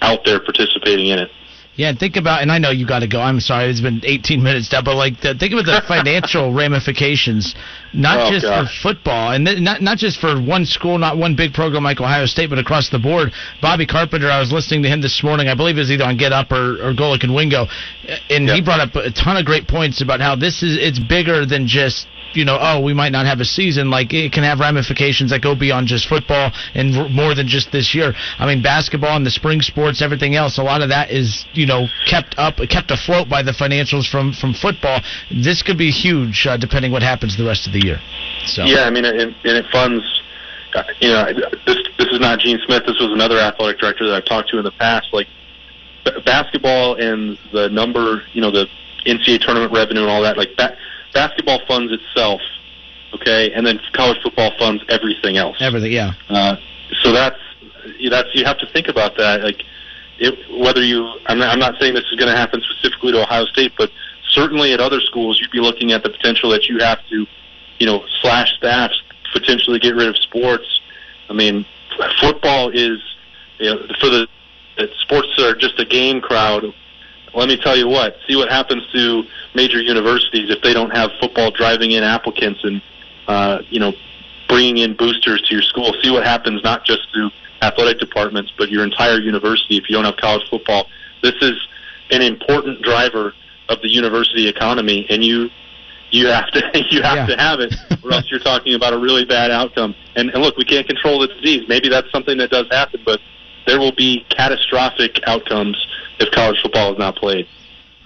out 0.00 0.24
there 0.24 0.40
participating 0.40 1.08
in 1.08 1.18
it. 1.18 1.30
Yeah, 1.76 1.90
and 1.90 1.98
think 1.98 2.16
about, 2.16 2.40
and 2.40 2.50
I 2.50 2.56
know 2.56 2.70
you 2.70 2.86
got 2.86 3.00
to 3.00 3.06
go. 3.06 3.20
I'm 3.20 3.38
sorry, 3.38 3.68
it's 3.68 3.82
been 3.82 4.00
18 4.02 4.42
minutes 4.42 4.72
now, 4.72 4.80
but 4.80 4.96
like, 4.96 5.20
the, 5.20 5.34
think 5.34 5.52
about 5.52 5.66
the 5.66 5.82
financial 5.88 6.52
ramifications, 6.54 7.54
not 7.92 8.20
Oh, 8.20 8.30
just 8.30 8.44
gosh. 8.46 8.80
for 8.82 8.88
football, 8.94 9.32
and 9.32 9.46
th- 9.46 9.58
not 9.60 9.82
not 9.82 9.98
just 9.98 10.18
for 10.18 10.40
one 10.40 10.64
school, 10.66 10.98
not 10.98 11.16
one 11.18 11.34
big 11.36 11.52
program 11.54 11.84
like 11.84 12.00
Ohio 12.00 12.26
State, 12.26 12.50
but 12.50 12.58
across 12.58 12.88
the 12.88 12.98
board. 12.98 13.32
Bobby 13.60 13.86
Carpenter, 13.86 14.30
I 14.30 14.40
was 14.40 14.52
listening 14.52 14.82
to 14.84 14.88
him 14.88 15.00
this 15.00 15.22
morning. 15.22 15.48
I 15.48 15.54
believe 15.54 15.76
it 15.76 15.80
was 15.80 15.90
either 15.90 16.04
on 16.04 16.16
Get 16.16 16.32
Up 16.32 16.52
or, 16.52 16.74
or 16.82 16.92
Golic 16.94 17.22
and 17.24 17.34
Wingo, 17.34 17.66
and 18.30 18.48
he 18.48 18.60
brought 18.62 18.80
up 18.80 18.94
a 18.96 19.10
ton 19.10 19.36
of 19.36 19.44
great 19.44 19.66
points 19.68 20.00
about 20.00 20.20
how 20.20 20.36
this 20.36 20.62
is 20.62 20.76
it's 20.76 20.98
bigger 20.98 21.46
than 21.46 21.66
just 21.66 22.06
you 22.34 22.44
know, 22.44 22.58
oh, 22.60 22.80
we 22.82 22.92
might 22.92 23.12
not 23.12 23.24
have 23.24 23.40
a 23.40 23.46
season. 23.46 23.88
Like 23.88 24.12
it 24.12 24.30
can 24.30 24.42
have 24.44 24.60
ramifications 24.60 25.30
that 25.30 25.40
go 25.40 25.54
beyond 25.54 25.86
just 25.86 26.06
football 26.06 26.52
and 26.74 26.94
r- 26.94 27.08
more 27.08 27.34
than 27.34 27.48
just 27.48 27.72
this 27.72 27.94
year. 27.94 28.12
I 28.38 28.44
mean, 28.46 28.62
basketball 28.62 29.16
and 29.16 29.24
the 29.24 29.30
spring 29.30 29.62
sports, 29.62 30.02
everything 30.02 30.34
else. 30.34 30.58
A 30.58 30.62
lot 30.62 30.82
of 30.82 30.90
that 30.90 31.10
is 31.10 31.46
you 31.54 31.64
know 31.64 31.86
kept 32.06 32.34
up, 32.36 32.56
kept 32.68 32.90
afloat 32.90 33.30
by 33.30 33.42
the 33.42 33.52
financials 33.52 34.06
from 34.10 34.34
from 34.34 34.52
football. 34.52 35.00
This 35.30 35.62
could 35.62 35.78
be 35.78 35.90
huge, 35.90 36.46
uh, 36.46 36.58
depending 36.58 36.92
what 36.92 37.02
happens 37.02 37.38
the 37.38 37.44
rest 37.44 37.66
of 37.66 37.72
the 37.72 37.75
year. 37.84 38.00
So 38.46 38.64
Yeah, 38.64 38.84
I 38.84 38.90
mean, 38.90 39.04
and, 39.04 39.20
and 39.20 39.36
it 39.44 39.66
funds. 39.70 40.04
You 41.00 41.08
know, 41.08 41.32
this 41.66 41.78
this 41.98 42.08
is 42.08 42.20
not 42.20 42.38
Gene 42.38 42.58
Smith. 42.66 42.84
This 42.86 42.98
was 43.00 43.10
another 43.12 43.38
athletic 43.38 43.80
director 43.80 44.06
that 44.06 44.14
I've 44.14 44.24
talked 44.24 44.50
to 44.50 44.58
in 44.58 44.64
the 44.64 44.72
past. 44.72 45.08
Like 45.12 45.26
b- 46.04 46.20
basketball 46.24 46.96
and 46.96 47.38
the 47.52 47.70
number, 47.70 48.22
you 48.32 48.42
know, 48.42 48.50
the 48.50 48.66
NCAA 49.06 49.40
tournament 49.40 49.72
revenue 49.72 50.02
and 50.02 50.10
all 50.10 50.22
that. 50.22 50.36
Like 50.36 50.54
ba- 50.56 50.76
basketball 51.14 51.60
funds 51.66 51.92
itself, 51.92 52.42
okay, 53.14 53.52
and 53.52 53.66
then 53.66 53.80
college 53.94 54.18
football 54.22 54.52
funds 54.58 54.84
everything 54.90 55.38
else. 55.38 55.56
everything, 55.60 55.92
yeah. 55.92 56.12
Uh, 56.28 56.56
so 57.02 57.12
that's 57.12 57.38
that's 58.10 58.28
you 58.34 58.44
have 58.44 58.58
to 58.58 58.66
think 58.66 58.88
about 58.88 59.16
that. 59.16 59.42
Like 59.42 59.62
it, 60.18 60.60
whether 60.60 60.82
you, 60.82 61.06
I'm 61.26 61.38
not, 61.38 61.50
I'm 61.50 61.58
not 61.58 61.78
saying 61.80 61.94
this 61.94 62.04
is 62.10 62.18
going 62.18 62.30
to 62.30 62.36
happen 62.36 62.62
specifically 62.62 63.12
to 63.12 63.22
Ohio 63.22 63.44
State, 63.46 63.72
but 63.76 63.90
certainly 64.28 64.72
at 64.72 64.80
other 64.80 65.00
schools, 65.00 65.40
you'd 65.40 65.50
be 65.50 65.60
looking 65.60 65.92
at 65.92 66.02
the 66.02 66.10
potential 66.10 66.50
that 66.50 66.68
you 66.68 66.78
have 66.78 66.98
to, 67.08 67.26
you 67.78 67.86
know, 67.86 68.04
slash 68.20 68.56
staffs, 68.56 69.00
potentially 69.32 69.78
get 69.78 69.94
rid 69.94 70.08
of 70.08 70.16
sports. 70.18 70.80
I 71.28 71.32
mean, 71.32 71.66
football 72.20 72.70
is, 72.70 72.98
you 73.58 73.74
know, 73.74 73.86
for 74.00 74.08
the, 74.08 74.28
sports 75.00 75.28
are 75.38 75.54
just 75.54 75.78
a 75.80 75.84
game 75.84 76.20
crowd. 76.20 76.64
Let 77.34 77.48
me 77.48 77.56
tell 77.56 77.76
you 77.76 77.88
what. 77.88 78.16
See 78.26 78.36
what 78.36 78.50
happens 78.50 78.82
to 78.92 79.24
major 79.54 79.80
universities 79.80 80.50
if 80.50 80.62
they 80.62 80.72
don't 80.72 80.90
have 80.90 81.10
football 81.20 81.50
driving 81.50 81.92
in 81.92 82.02
applicants 82.02 82.60
and, 82.62 82.82
uh, 83.26 83.62
you 83.68 83.80
know, 83.80 83.92
bringing 84.48 84.78
in 84.78 84.94
boosters 84.94 85.42
to 85.42 85.54
your 85.54 85.62
school. 85.62 85.92
See 86.02 86.10
what 86.10 86.24
happens 86.24 86.62
not 86.62 86.84
just 86.84 87.12
to 87.14 87.30
athletic 87.62 87.98
departments, 87.98 88.52
but 88.56 88.70
your 88.70 88.84
entire 88.84 89.18
university 89.18 89.76
if 89.76 89.88
you 89.88 89.96
don't 89.96 90.04
have 90.04 90.16
college 90.16 90.48
football. 90.48 90.88
This 91.22 91.34
is 91.40 91.56
an 92.10 92.22
important 92.22 92.82
driver 92.82 93.34
of 93.68 93.80
the 93.82 93.88
university 93.88 94.48
economy, 94.48 95.06
and 95.10 95.24
you 95.24 95.50
you 96.10 96.28
have 96.28 96.50
to 96.52 96.60
you 96.90 97.02
have 97.02 97.28
Yeah. 97.28 97.36
to 97.36 97.42
have 97.42 97.60
it, 97.60 97.74
or 98.04 98.12
else 98.12 98.30
you're 98.30 98.40
talking 98.40 98.74
about 98.74 98.92
a 98.92 98.98
really 98.98 99.24
bad 99.24 99.50
outcome. 99.50 99.94
And, 100.14 100.30
and 100.30 100.42
look, 100.42 100.56
we 100.56 100.64
can't 100.64 100.86
control 100.86 101.20
the 101.20 101.28
disease. 101.28 101.64
Maybe 101.68 101.88
that's 101.88 102.10
something 102.10 102.38
that 102.38 102.50
does 102.50 102.66
happen, 102.70 103.00
but 103.04 103.20
there 103.66 103.78
will 103.78 103.94
be 103.94 104.24
catastrophic 104.30 105.20
outcomes 105.26 105.76
if 106.18 106.30
college 106.32 106.56
football 106.62 106.92
is 106.92 106.98
not 106.98 107.16
played. 107.16 107.46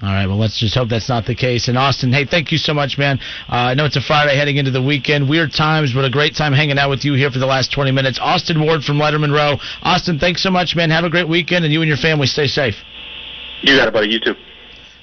All 0.03 0.09
right, 0.09 0.27
well, 0.27 0.39
let's 0.39 0.59
just 0.59 0.75
hope 0.75 0.89
that's 0.89 1.11
not 1.11 1.27
the 1.27 1.35
case. 1.35 1.69
And 1.69 1.77
Austin, 1.77 2.11
hey, 2.11 2.25
thank 2.25 2.51
you 2.51 2.57
so 2.57 2.73
much, 2.73 2.97
man. 2.97 3.19
Uh, 3.51 3.69
I 3.69 3.75
know 3.75 3.85
it's 3.85 3.97
a 3.97 4.01
Friday 4.01 4.35
heading 4.35 4.57
into 4.57 4.71
the 4.71 4.81
weekend. 4.83 5.29
Weird 5.29 5.53
times, 5.53 5.93
but 5.93 6.07
a 6.07 6.11
great 6.11 6.35
time 6.35 6.55
hanging 6.55 6.79
out 6.79 6.89
with 6.89 7.05
you 7.05 7.13
here 7.13 7.31
for 7.31 7.39
the 7.39 7.45
last 7.45 7.71
20 7.71 7.93
minutes. 7.93 8.19
Austin 8.19 8.65
Ward 8.65 8.83
from 8.83 8.97
Lettermen 8.97 9.31
Row. 9.31 9.59
Austin, 9.83 10.19
thanks 10.19 10.43
so 10.43 10.51
much, 10.51 10.75
man. 10.75 10.89
Have 10.89 11.05
a 11.05 11.11
great 11.11 11.29
weekend, 11.29 11.67
and 11.67 11.73
you 11.75 11.83
and 11.83 11.89
your 11.89 11.99
family 11.99 12.27
stay 12.27 12.47
safe. 12.47 12.77
You 13.61 13.77
got 13.77 13.89
it, 13.89 13.93
buddy. 13.93 14.09
You 14.09 14.21
too. 14.21 14.35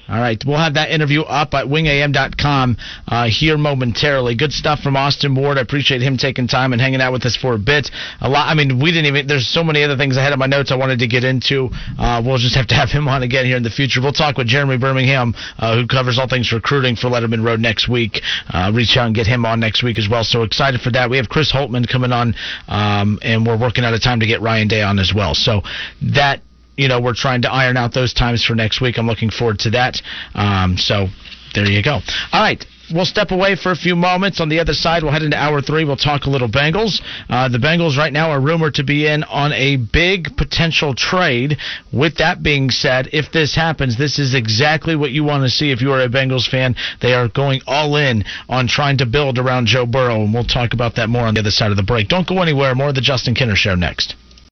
All 0.10 0.20
right, 0.20 0.41
we'll 0.46 0.58
have 0.58 0.76
that 0.76 0.89
interview 0.91 1.22
up 1.22 1.54
at 1.54 1.65
wingam.com 1.65 2.78
uh, 3.08 3.28
here 3.30 3.58
momentarily. 3.58 4.36
Good 4.36 4.54
stuff 4.54 4.80
from 4.80 4.96
Austin 4.96 5.36
Ward. 5.36 5.58
I 5.58 5.62
appreciate 5.62 6.02
him 6.02 6.17
taking 6.17 6.48
time 6.48 6.72
and 6.72 6.82
hanging 6.82 7.02
out 7.02 7.12
with 7.12 7.26
us 7.26 7.36
for 7.36 7.54
a 7.54 7.58
bit. 7.58 7.91
A 8.22 8.30
lot. 8.30 8.48
I 8.48 8.54
mean, 8.54 8.80
we 8.82 8.91
didn't 8.91 9.08
even. 9.08 9.28
There's 9.28 9.48
so 9.48 9.63
many 9.63 9.84
other 9.84 9.98
things 9.98 10.17
I 10.17 10.24
had 10.24 10.32
on 10.32 10.39
my 10.39 10.48
notes 10.48 10.72
I 10.72 10.76
wanted 10.76 11.00
to 11.00 11.08
get 11.08 11.26
into. 11.26 11.70
Uh, 12.00 12.22
we'll 12.26 12.38
just 12.38 12.56
have 12.56 12.67
to 12.67 12.76
have 12.76 12.89
him 12.89 13.08
on 13.08 13.24
again 13.24 13.46
here 13.46 13.58
in 13.58 13.63
the 13.63 13.70
future. 13.70 14.02
We'll 14.02 14.13
talk 14.13 14.38
with 14.38 14.48
Jeremy 14.48 14.78
Birmingham, 14.78 15.36
uh, 15.58 15.76
who 15.76 15.88
covers 15.88 16.17
all 16.17 16.28
things 16.30 16.54
recruiting 16.54 16.96
for 16.96 17.10
Lettermen 17.10 17.43
Row 17.43 17.58
next 17.58 17.89
week. 17.89 18.22
Uh, 18.48 18.72
reach 18.74 18.96
out 18.96 19.08
and 19.08 19.15
get 19.15 19.28
him 19.28 19.46
on 19.46 19.60
next 19.60 19.84
week 19.84 20.00
as 20.00 20.08
well. 20.10 20.24
So 20.24 20.43
excited 20.43 20.80
for 20.80 20.91
that. 20.91 21.10
We 21.10 21.17
have 21.17 21.28
Chris 21.28 21.52
Holtmann 21.52 21.88
coming 21.88 22.13
on, 22.13 22.34
um, 22.70 23.20
and 23.22 23.46
we're 23.46 23.60
working 23.60 23.84
out 23.84 23.93
a 23.93 24.00
time 24.00 24.22
to 24.22 24.26
get 24.26 24.41
Ryan 24.41 24.70
Day 24.70 24.84
on 24.84 25.00
as 25.00 25.12
well. 25.13 25.36
So 25.36 25.63
that 26.02 26.41
you 26.78 26.88
know, 26.88 27.02
we're 27.02 27.13
trying 27.16 27.42
to 27.42 27.52
iron 27.52 27.76
out 27.76 27.94
those 27.94 28.13
times 28.13 28.44
for 28.44 28.56
next 28.56 28.82
week. 28.82 28.98
I'm 28.98 29.08
looking 29.08 29.30
forward 29.30 29.60
to 29.60 29.72
that. 29.72 30.02
Um, 30.36 30.78
so 30.78 31.08
there 31.54 31.66
you 31.66 31.84
go. 31.84 32.00
All 32.32 32.42
right. 32.42 32.63
We'll 32.94 33.06
step 33.06 33.32
away 33.32 33.58
for 33.58 33.74
a 33.74 33.76
few 33.76 33.98
moments. 33.98 34.40
On 34.40 34.48
the 34.48 34.60
other 34.60 34.72
side, 34.72 35.04
we'll 35.04 35.12
head 35.12 35.22
into 35.22 35.36
hour 35.36 35.62
three. 35.62 35.84
We'll 35.84 35.98
talk 35.98 36.24
a 36.24 36.30
little 36.30 36.48
Bengals. 36.48 37.02
Uh, 37.28 37.50
the 37.50 37.58
Bengals 37.58 37.98
right 37.98 38.13
now 38.13 38.32
are 38.32 38.40
rumored 38.40 38.76
to 38.76 38.84
be 38.86 39.06
in 39.06 39.26
on 39.26 39.52
a 39.52 39.76
big 39.76 40.38
potential 40.38 40.96
trade. 40.96 41.58
With 41.92 42.16
that 42.18 42.42
being 42.42 42.70
said, 42.70 43.10
if 43.12 43.30
this 43.34 43.56
happens, 43.56 43.98
this 43.98 44.20
is 44.20 44.34
exactly 44.34 44.96
what 44.96 45.12
you 45.12 45.26
want 45.26 45.44
to 45.44 45.50
see 45.50 45.72
if 45.72 45.82
you 45.82 45.92
are 45.92 46.02
a 46.02 46.08
Bengals 46.08 46.48
fan. 46.48 46.76
They 47.02 47.13
are 47.13 47.28
going 47.28 47.60
all 47.68 47.98
in 47.98 48.24
on 48.48 48.70
trying 48.70 49.00
to 49.00 49.06
build 49.06 49.38
around 49.38 49.66
Joe 49.66 49.86
Burrow, 49.86 50.22
and 50.22 50.34
we'll 50.34 50.46
talk 50.46 50.74
about 50.74 50.96
that 50.96 51.10
more 51.10 51.28
on 51.28 51.34
the 51.34 51.42
other 51.42 51.52
side 51.52 51.72
of 51.72 51.78
the 51.78 51.84
break. 51.84 52.08
Don't 52.08 52.28
go 52.28 52.42
anywhere. 52.42 52.74
More 52.74 52.90
of 52.90 52.96
the 52.96 53.02
Justin 53.02 53.36
Kinner 53.36 53.56
Show 53.58 53.76
next. 53.76 54.16